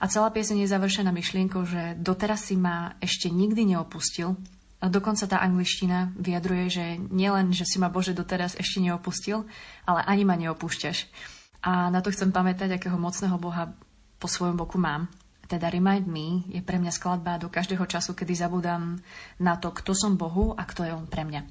[0.00, 4.40] A celá pieseň je završená myšlienkou, že doteraz si ma ešte nikdy neopustil.
[4.80, 9.44] A dokonca tá angličtina vyjadruje, že nielen, že si ma Bože doteraz ešte neopustil,
[9.84, 11.12] ale ani ma neopúšťaš.
[11.60, 13.76] A na to chcem pamätať, akého mocného Boha
[14.16, 15.12] po svojom boku mám.
[15.44, 18.96] Teda Remind Me je pre mňa skladba do každého času, kedy zabudám
[19.44, 21.44] na to, kto som Bohu a kto je On pre mňa.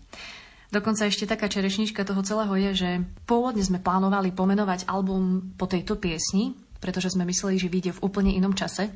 [0.68, 2.90] Dokonca ešte taká čerešnička toho celého je, že
[3.24, 8.36] pôvodne sme plánovali pomenovať album po tejto piesni, pretože sme mysleli, že vyjde v úplne
[8.36, 8.92] inom čase.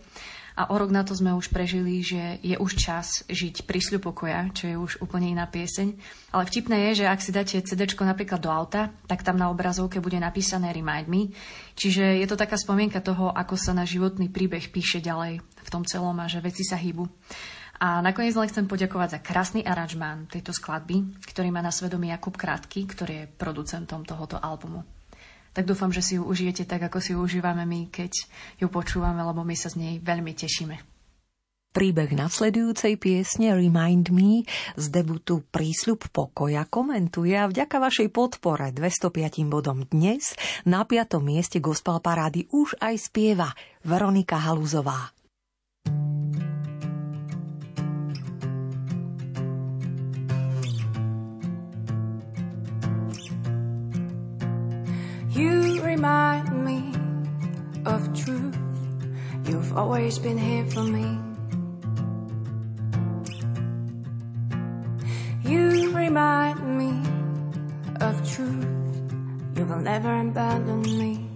[0.52, 4.52] A o rok na to sme už prežili, že je už čas žiť prísľub pokoja,
[4.52, 5.96] čo je už úplne iná pieseň.
[6.36, 10.04] Ale vtipné je, že ak si dáte CD napríklad do auta, tak tam na obrazovke
[10.04, 11.32] bude napísané Remind Me.
[11.80, 15.88] Čiže je to taká spomienka toho, ako sa na životný príbeh píše ďalej v tom
[15.88, 17.08] celom a že veci sa hýbu.
[17.82, 22.38] A nakoniec len chcem poďakovať za krásny aranžmán tejto skladby, ktorý má na svedomí Jakub
[22.38, 24.86] Krátky, ktorý je producentom tohoto albumu
[25.52, 28.12] tak dúfam, že si ju užijete tak, ako si ju užívame my, keď
[28.60, 30.76] ju počúvame, lebo my sa z nej veľmi tešíme.
[31.72, 34.44] Príbeh nasledujúcej piesne Remind Me
[34.76, 40.36] z debutu Prísľub pokoja komentuje a vďaka vašej podpore 205 bodom dnes
[40.68, 41.24] na 5.
[41.24, 43.56] mieste gospel parády už aj spieva
[43.88, 45.16] Veronika Haluzová.
[55.42, 56.94] You remind me
[57.88, 58.56] of truth.
[59.48, 61.18] You've always been here for me.
[65.44, 66.94] You remind me
[68.02, 68.68] of truth.
[69.56, 71.28] You will never abandon me.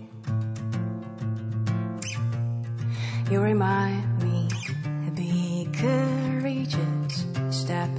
[3.32, 4.47] You remind me
[5.06, 7.26] to be courageous.
[7.49, 7.89] Step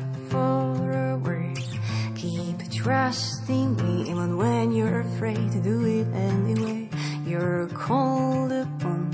[2.87, 6.89] trusting me even when you're afraid to do it anyway.
[7.27, 9.11] You're called upon,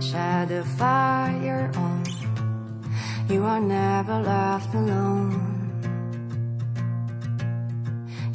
[0.00, 2.02] set the fire on.
[3.28, 5.38] You are never left alone.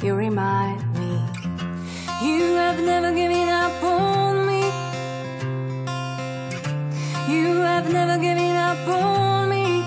[0.02, 1.12] You remind me,
[2.26, 4.62] you have never given up on me.
[7.30, 9.84] You have never given up on me.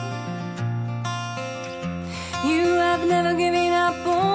[2.47, 4.30] You have never given up on me.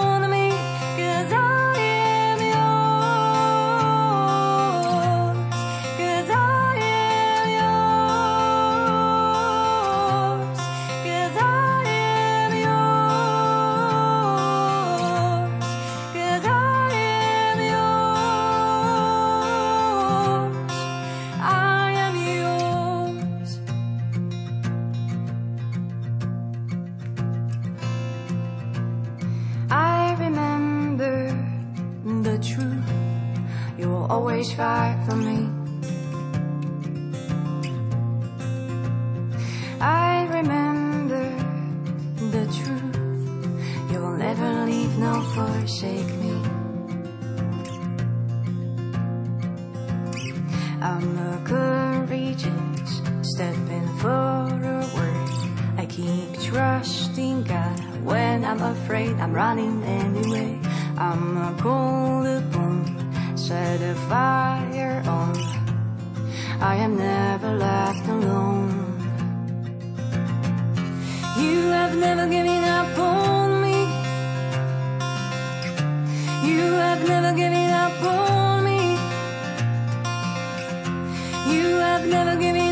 [81.97, 82.66] I've never given.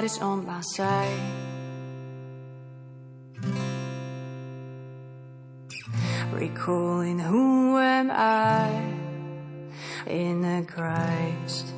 [0.00, 1.20] God is on my side.
[6.32, 8.94] Recalling who am I
[10.06, 11.74] in a Christ.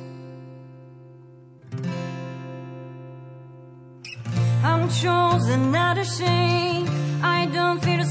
[4.63, 6.89] I'm chosen, not ashamed.
[7.21, 8.05] I don't fear the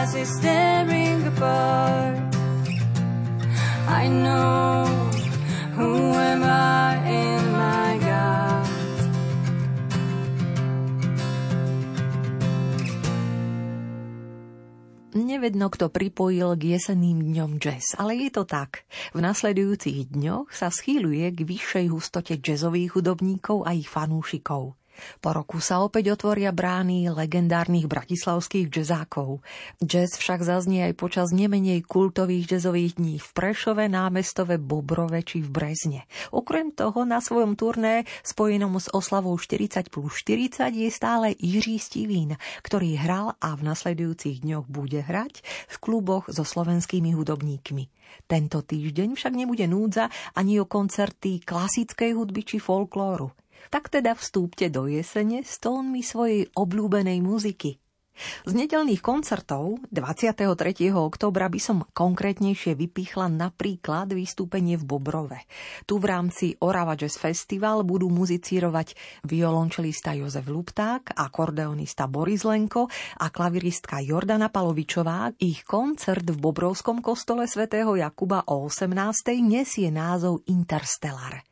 [0.00, 2.16] lies is tearing apart.
[3.84, 4.88] I know
[5.76, 8.64] who am I in my God.
[15.20, 18.88] Nevedno, kto pripojil k jesenným dňom jazz, ale je to tak.
[19.12, 24.79] V nasledujúcich dňoch sa schýľuje k vyššej hustote jazzových hudobníkov a ich fanúšikov.
[25.18, 29.42] Po roku sa opäť otvoria brány legendárnych bratislavských jazzákov.
[29.80, 35.48] Jazz však zaznie aj počas nemenej kultových jazzových dní v Prešove, Námestove, Bobrove či v
[35.50, 36.00] Brezne.
[36.30, 42.38] Okrem toho na svojom turné spojenom s oslavou 40 plus 40 je stále Jiří Stivín,
[42.62, 48.00] ktorý hral a v nasledujúcich dňoch bude hrať v kluboch so slovenskými hudobníkmi.
[48.26, 53.30] Tento týždeň však nebude núdza ani o koncerty klasickej hudby či folklóru.
[53.68, 57.76] Tak teda vstúpte do jesene s tónmi svojej obľúbenej muziky.
[58.44, 60.44] Z nedelných koncertov 23.
[60.92, 65.40] oktobra by som konkrétnejšie vypichla napríklad vystúpenie v Bobrove.
[65.88, 68.92] Tu v rámci Orava Jazz Festival budú muzicírovať
[69.24, 72.92] violončelista Jozef Lupták, akordeonista Boris Lenko
[73.24, 75.32] a klaviristka Jordana Palovičová.
[75.40, 79.32] Ich koncert v Bobrovskom kostole svätého Jakuba o 18.
[79.40, 81.49] nesie názov Interstellar.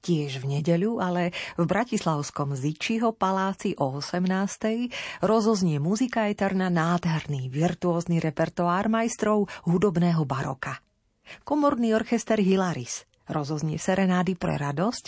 [0.00, 1.30] Tiež v nedeľu, ale
[1.60, 5.22] v Bratislavskom Zičiho paláci o 18.
[5.22, 10.80] rozoznie muzika eterna nádherný virtuózny repertoár majstrov hudobného baroka.
[11.46, 15.04] Komorný orchester Hilaris– rozoznie serenády pre radosť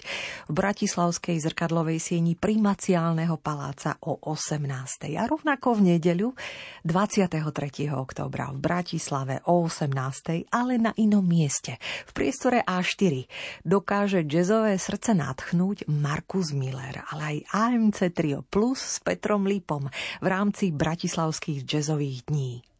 [0.49, 5.19] v Bratislavskej zrkadlovej sieni primaciálneho paláca o 18.
[5.19, 6.37] A rovnako v nedeľu
[6.87, 7.41] 23.
[7.91, 10.51] októbra v Bratislave o 18.
[10.53, 13.27] ale na inom mieste, v priestore A4,
[13.65, 19.89] dokáže jazzové srdce natchnúť Markus Miller, ale aj AMC Trio Plus s Petrom Lipom
[20.21, 22.74] v rámci bratislavských jazzových dní.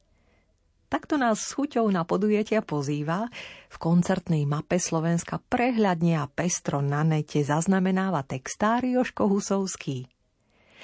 [0.89, 3.27] Takto nás s chuťou na podujatia pozýva.
[3.73, 10.07] V koncertnej mape Slovenska prehľadne a pestro na nete zaznamenáva textár Joško Husovský.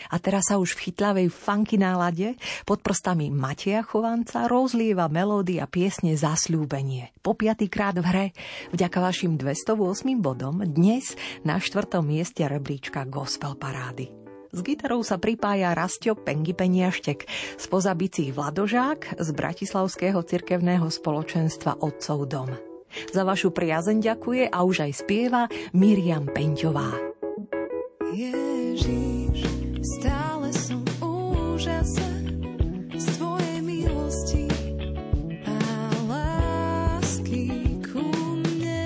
[0.08, 6.16] A teraz sa už v chytlavej funky nálade pod prstami Mateja Chovanca rozlieva melódia piesne
[6.16, 7.12] Zasľúbenie.
[7.20, 8.26] Po piatýkrát v hre,
[8.72, 11.12] vďaka vašim 208 bodom, dnes
[11.44, 14.19] na štvrtom mieste rebríčka Gospel Parády.
[14.50, 17.22] S gitarou sa pripája Rastio Pengi Peniaštek,
[17.54, 22.50] spoza bicích Vladožák z Bratislavského cirkevného spoločenstva Otcov dom.
[23.14, 26.90] Za vašu priazeň ďakuje a už aj spieva Miriam Peňťová.
[28.10, 29.46] Ježiš,
[29.86, 32.10] stále som v úžase
[32.90, 34.50] z tvojej milosti
[35.46, 35.58] a
[36.10, 37.54] lásky
[37.86, 38.02] ku
[38.42, 38.82] mne,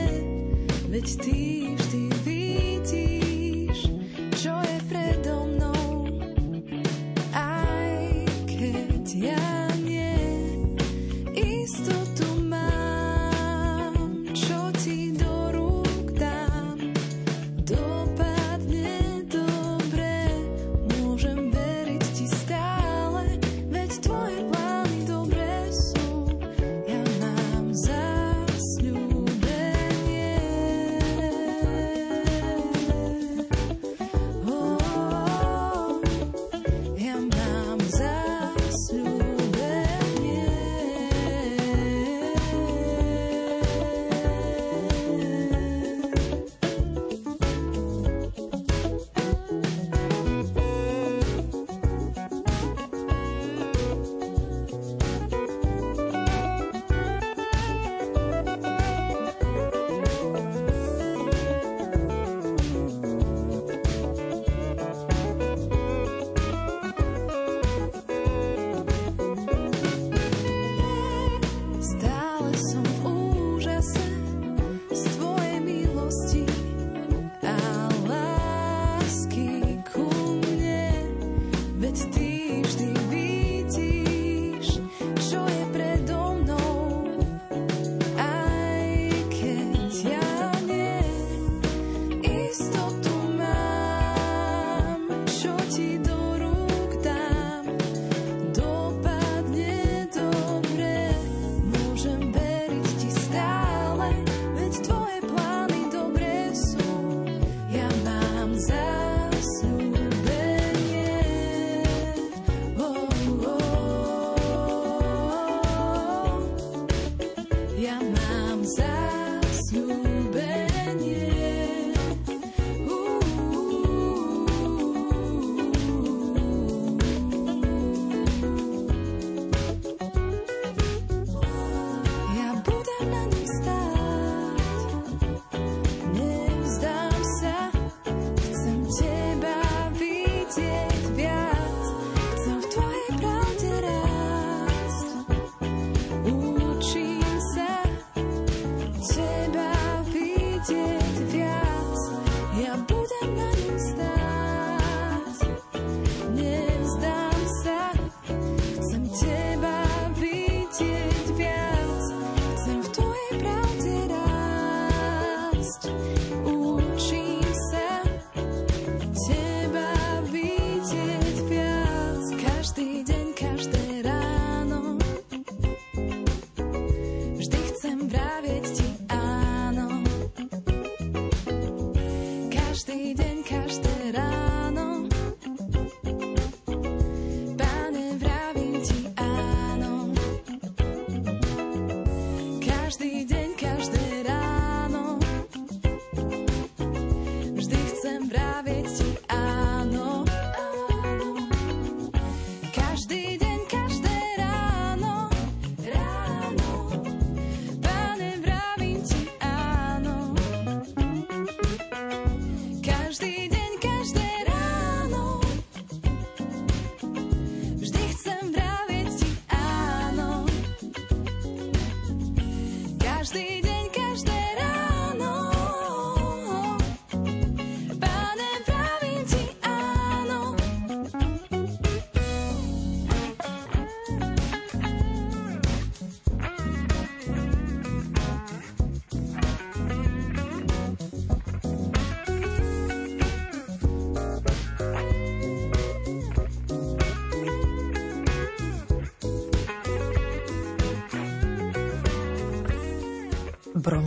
[0.92, 1.43] veď ty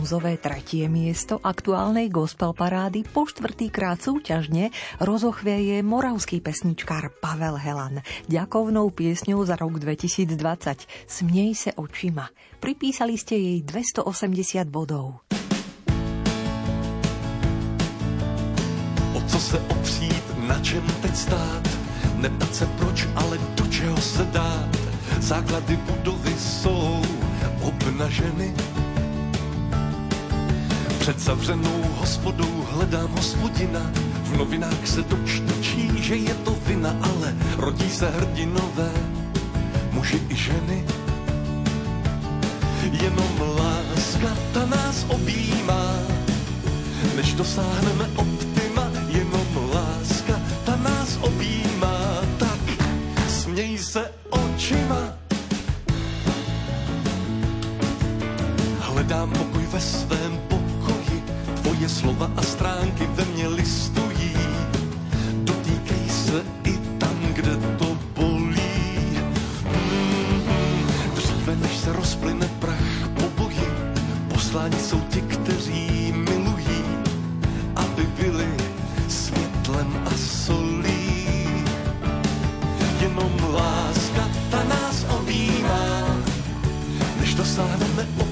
[0.08, 4.72] Bronzové tretie miesto aktuálnej gospel parády po štvrtýkrát súťažne
[5.04, 10.32] rozochvieje moravský pesničkár Pavel Helan ďakovnou piesňou za rok 2020
[11.04, 12.32] Smnej se očima.
[12.56, 15.28] Pripísali ste jej 280 bodov.
[19.12, 21.64] O co se opřít, na čem teď stát?
[22.16, 24.72] Neptat se proč, ale do čeho se dát.
[25.20, 26.96] Základy budovy jsou
[27.60, 28.56] obnaženy.
[31.08, 33.80] Před zavřenou hospodou hledám hospodina.
[34.22, 38.92] V novinách se dočtečí, že je to vina, ale rodí se hrdinové,
[39.92, 40.84] muži i ženy.
[42.92, 45.96] Jenom láska ta nás objímá,
[47.16, 52.60] než dosáhneme optima, jenom láska ta nás objímá, tak
[53.28, 55.00] směj se očima.
[58.80, 60.57] Hledám pokoj ve svém pokoji,
[61.78, 64.34] tvoje slova a stránky ve mně listují.
[65.46, 68.74] Dotýkej se i tam, kde to bolí.
[69.62, 73.68] Mm, Dříve než se rozplyne prach po boji,
[74.34, 76.82] posláni jsou ti, kteří milují,
[77.76, 78.48] aby byli
[79.08, 81.26] světlem a solí.
[83.00, 86.16] Jenom láska ta nás objímá,
[87.20, 88.27] než dosáhneme optima,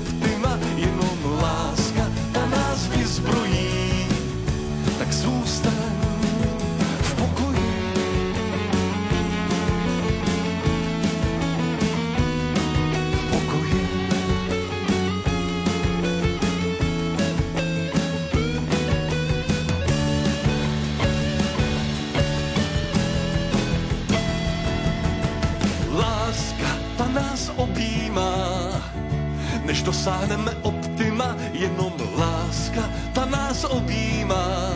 [29.86, 34.74] dosáhneme optima, jenom láska ta nás objímá.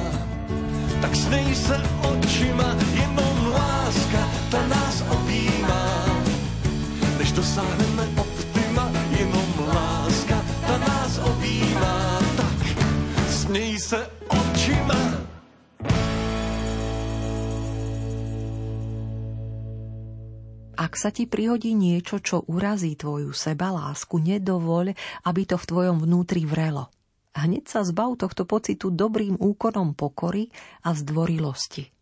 [1.02, 6.06] Tak snej se očima, jenom láska ta nás objímá,
[7.18, 8.29] než dosáhneme optima,
[20.91, 24.91] Ak sa ti prihodí niečo, čo urazí tvoju sebalásku, nedovoľ,
[25.22, 26.91] aby to v tvojom vnútri vrelo.
[27.30, 30.51] Hneď sa zbav tohto pocitu dobrým úkonom pokory
[30.82, 31.95] a zdvorilosti.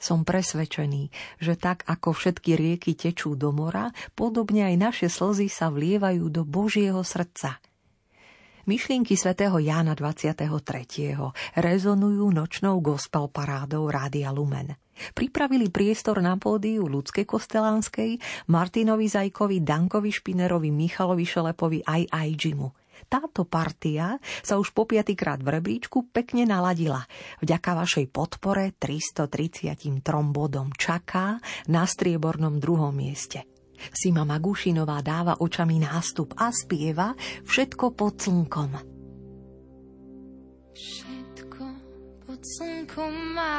[0.00, 1.12] Som presvedčený,
[1.44, 6.48] že tak ako všetky rieky tečú do mora, podobne aj naše slzy sa vlievajú do
[6.48, 7.60] Božieho srdca.
[8.64, 10.48] Myšlienky svätého Jána 23.
[11.52, 14.72] rezonujú nočnou gospel parádou Rádia Lumen.
[15.16, 18.20] Pripravili priestor na pódiu Ľudskej Kostelánskej,
[18.52, 22.28] Martinovi Zajkovi, Dankovi Špinerovi, Michalovi Šelepovi aj aj
[23.10, 24.16] Táto partia
[24.46, 27.02] sa už po piatýkrát v rebríčku pekne naladila.
[27.42, 33.44] Vďaka vašej podpore 333 bodom čaká na striebornom druhom mieste.
[33.90, 38.70] Sima Magušinová dáva očami nástup a spieva Všetko pod slnkom.
[40.72, 41.64] Všetko
[42.22, 43.58] pod slnkom má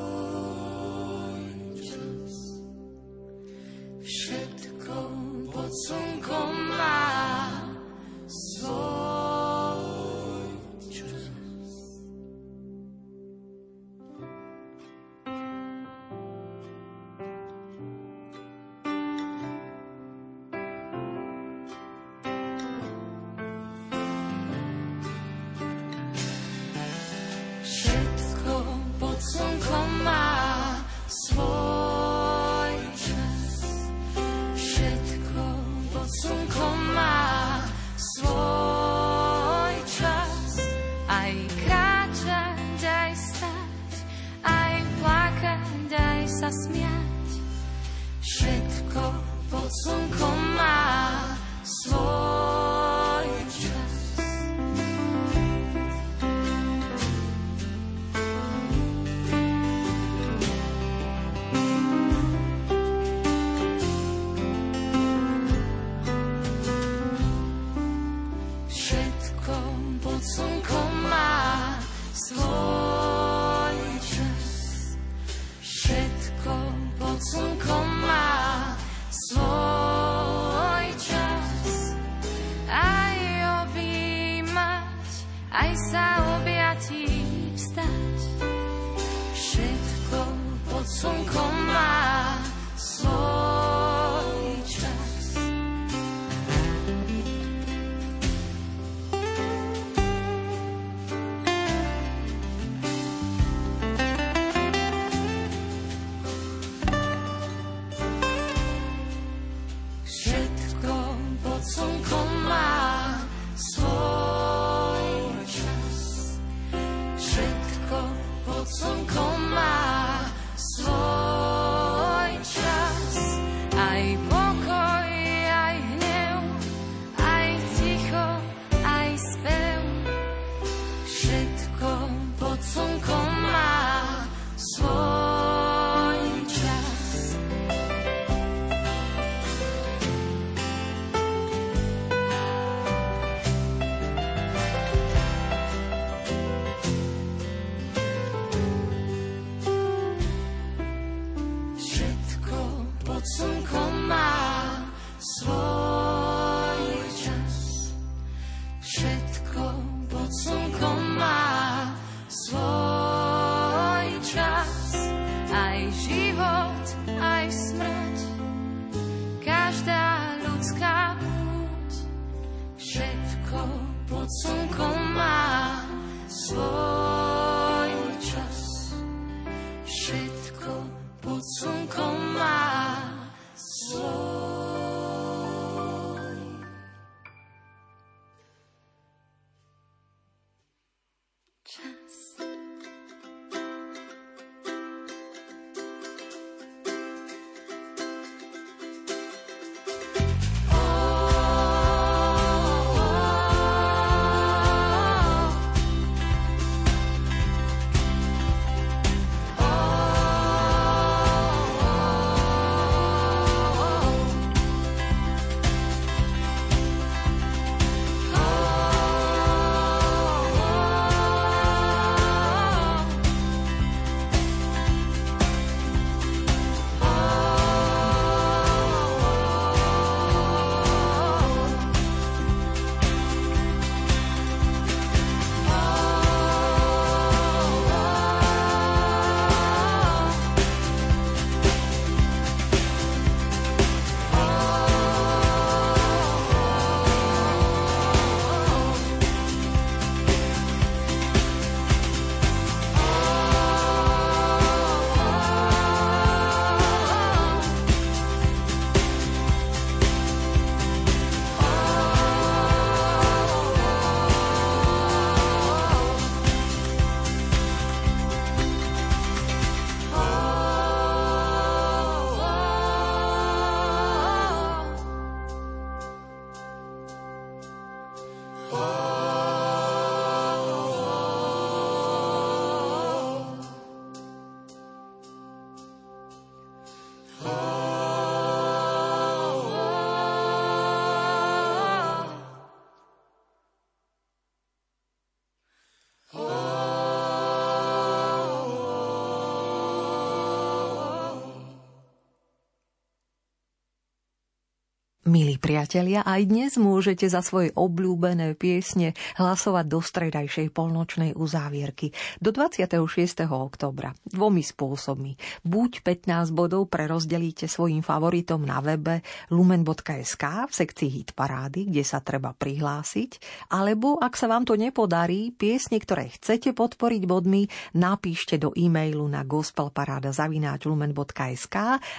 [305.31, 312.11] Milí priatelia, aj dnes môžete za svoje obľúbené piesne hlasovať do stredajšej polnočnej uzávierky
[312.43, 313.47] do 26.
[313.47, 315.39] oktobra dvomi spôsobmi.
[315.63, 322.19] Buď 15 bodov prerozdelíte svojim favoritom na webe lumen.sk v sekcii Hit Parády, kde sa
[322.19, 323.39] treba prihlásiť,
[323.71, 329.47] alebo ak sa vám to nepodarí, piesne, ktoré chcete podporiť bodmi, napíšte do e-mailu na
[329.47, 331.75] gospelparada.lumen.sk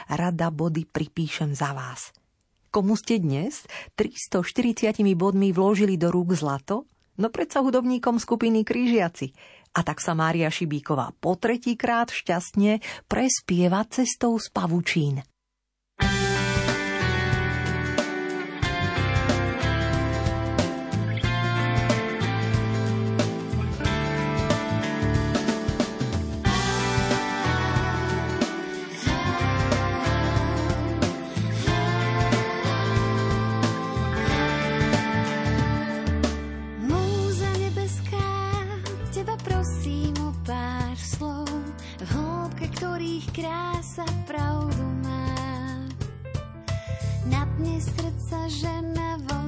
[0.08, 2.21] rada body pripíšem za vás.
[2.72, 3.68] Komu ste dnes
[4.00, 6.88] 340 bodmi vložili do rúk zlato?
[7.20, 9.28] No predsa hudobníkom skupiny Krížiaci.
[9.76, 12.80] A tak sa Mária Šibíková po tretíkrát šťastne
[13.12, 15.20] prespieva cestou z pavučín.
[43.42, 45.26] krása pravdu má.
[47.26, 49.41] Na dne srdca žena vo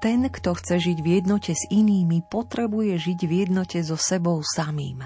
[0.00, 5.04] Ten, kto chce žiť v jednote s inými, potrebuje žiť v jednote so sebou samým.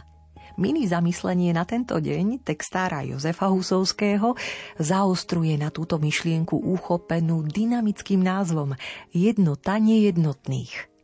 [0.54, 4.38] Mini zamyslenie na tento deň textára Jozefa Husovského
[4.78, 8.78] zaostruje na túto myšlienku uchopenú dynamickým názvom
[9.10, 10.94] Jednota nejednotných.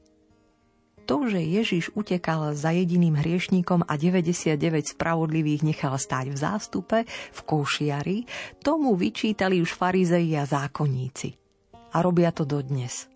[1.10, 4.54] To, že Ježiš utekal za jediným hriešníkom a 99
[4.94, 8.22] spravodlivých nechal stáť v zástupe, v košiari,
[8.62, 11.34] tomu vyčítali už farizei a zákonníci.
[11.90, 13.10] A robia to dodnes.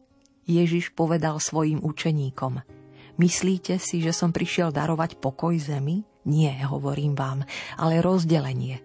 [0.45, 2.61] Ježiš povedal svojim učeníkom–
[3.15, 6.03] Myslíte si, že som prišiel darovať pokoj zemi?
[6.27, 7.47] Nie, hovorím vám,
[7.79, 8.83] ale rozdelenie.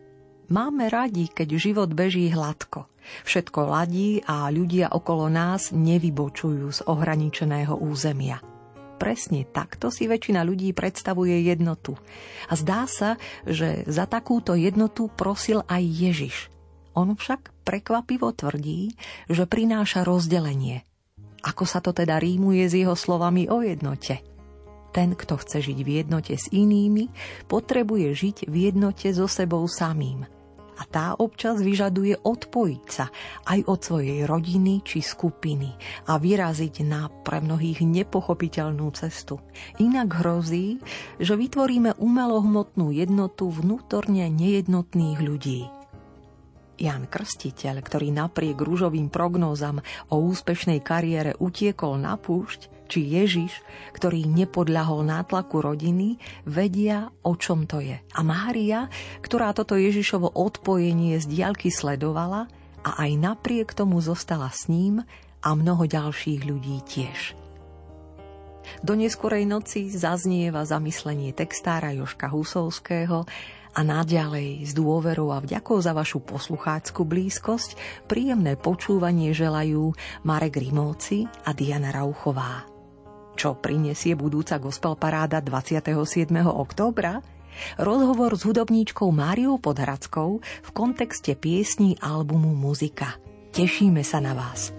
[0.53, 2.89] Máme radi, keď život beží hladko.
[3.25, 8.37] Všetko ladí a ľudia okolo nás nevybočujú z ohraničeného územia.
[8.99, 11.97] Presne takto si väčšina ľudí predstavuje jednotu.
[12.51, 13.15] A zdá sa,
[13.47, 16.37] že za takúto jednotu prosil aj Ježiš.
[16.93, 18.93] On však prekvapivo tvrdí,
[19.31, 20.85] že prináša rozdelenie–
[21.43, 24.19] ako sa to teda rímuje s jeho slovami o jednote?
[24.89, 27.07] Ten, kto chce žiť v jednote s inými,
[27.45, 30.25] potrebuje žiť v jednote so sebou samým.
[30.79, 33.11] A tá občas vyžaduje odpojiť sa
[33.51, 35.75] aj od svojej rodiny či skupiny
[36.07, 39.43] a vyraziť na pre mnohých nepochopiteľnú cestu.
[39.83, 40.79] Inak hrozí,
[41.19, 45.61] že vytvoríme umelohmotnú jednotu vnútorne nejednotných ľudí–
[46.79, 53.53] Jan Krstiteľ, ktorý napriek rúžovým prognózam o úspešnej kariére utiekol na púšť, či Ježiš,
[53.93, 56.17] ktorý nepodľahol nátlaku rodiny,
[56.49, 58.01] vedia, o čom to je.
[58.01, 58.89] A Mária,
[59.21, 62.49] ktorá toto Ježišovo odpojenie z diaľky sledovala
[62.81, 65.05] a aj napriek tomu zostala s ním
[65.45, 67.37] a mnoho ďalších ľudí tiež.
[68.85, 73.25] Do neskorej noci zaznieva zamyslenie textára Joška Husovského
[73.79, 77.79] a naďalej s dôverou a vďakou za vašu poslucháckú blízkosť
[78.11, 79.95] príjemné počúvanie želajú
[80.27, 82.67] Marek Rimovci a Diana Rauchová.
[83.39, 85.95] Čo prinesie budúca gospel paráda 27.
[86.43, 87.23] októbra?
[87.79, 93.15] Rozhovor s hudobníčkou Máriou Podhradskou v kontexte piesní albumu Muzika.
[93.55, 94.75] Tešíme sa na vás.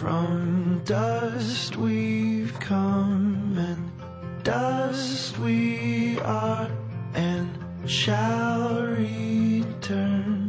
[0.00, 6.70] From dust we've come and dust we are
[7.12, 7.50] and
[7.84, 10.39] shall return.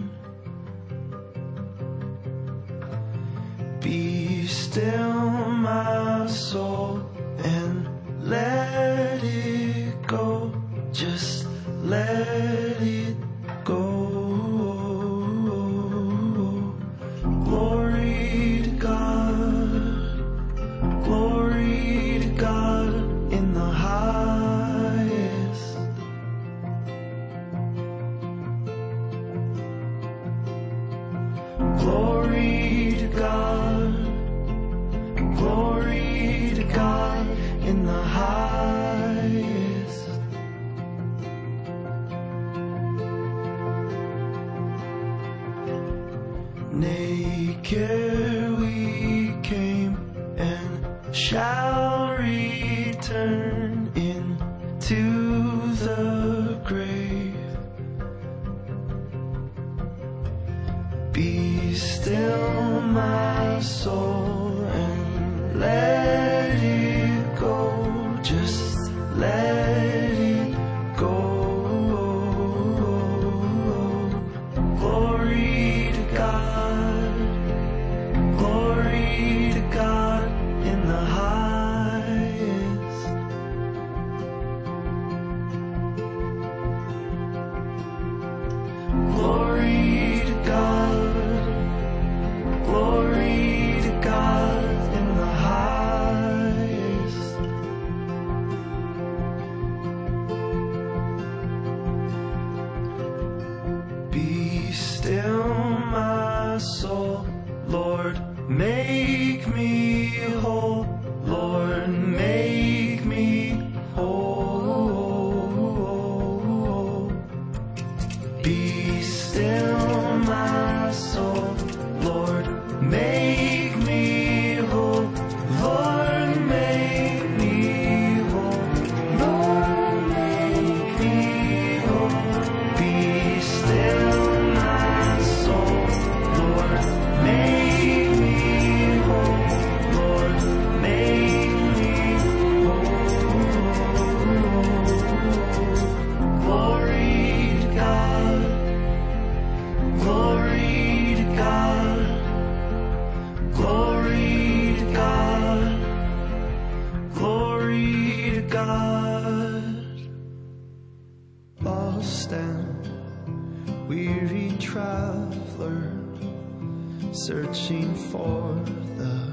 [167.32, 168.62] searching for
[168.98, 169.32] the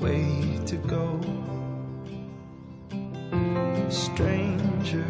[0.00, 1.20] way to go.
[3.90, 5.04] Stranger,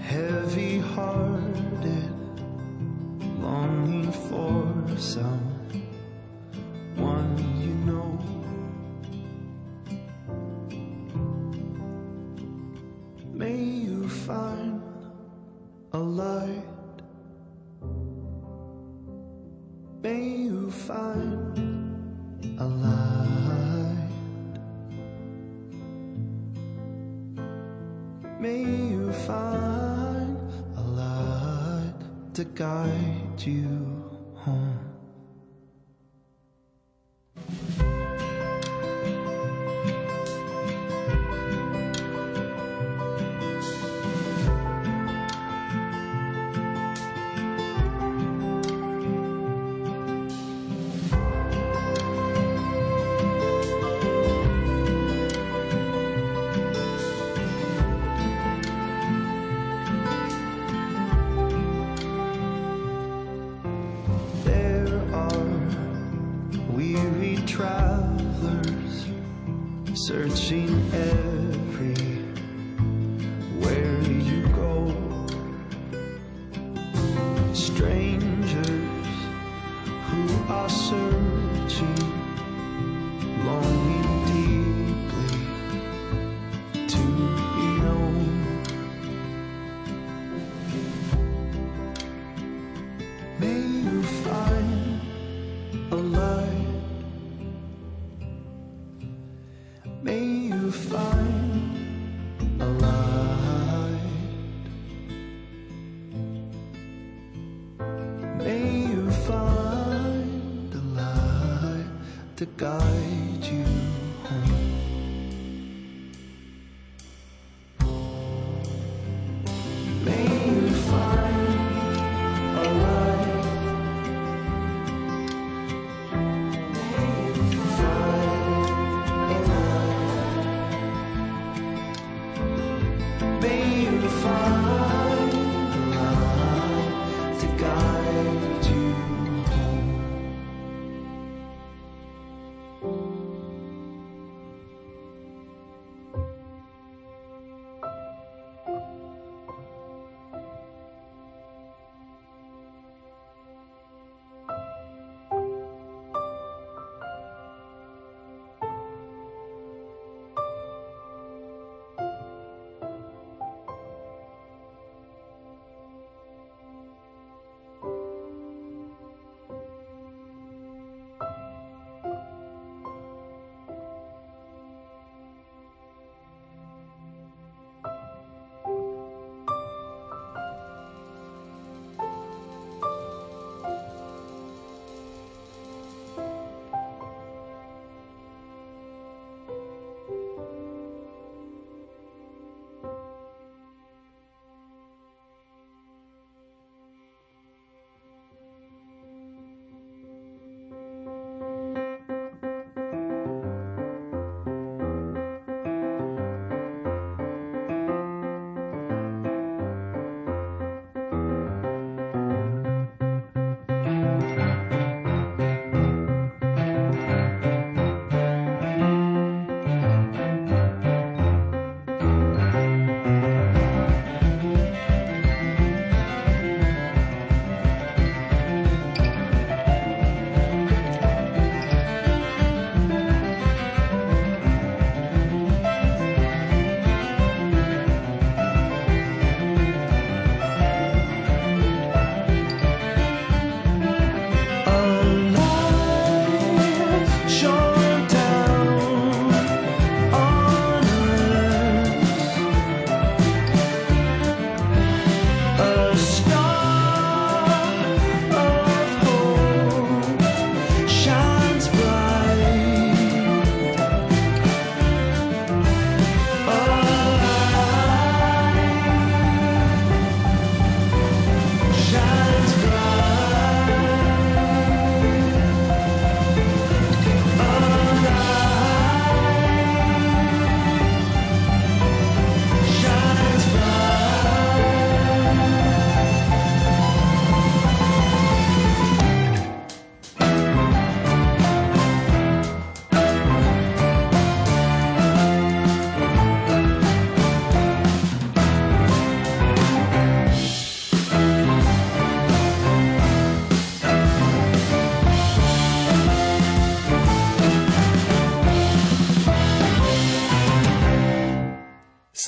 [0.00, 1.37] heavy heart.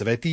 [0.00, 0.28] Svetý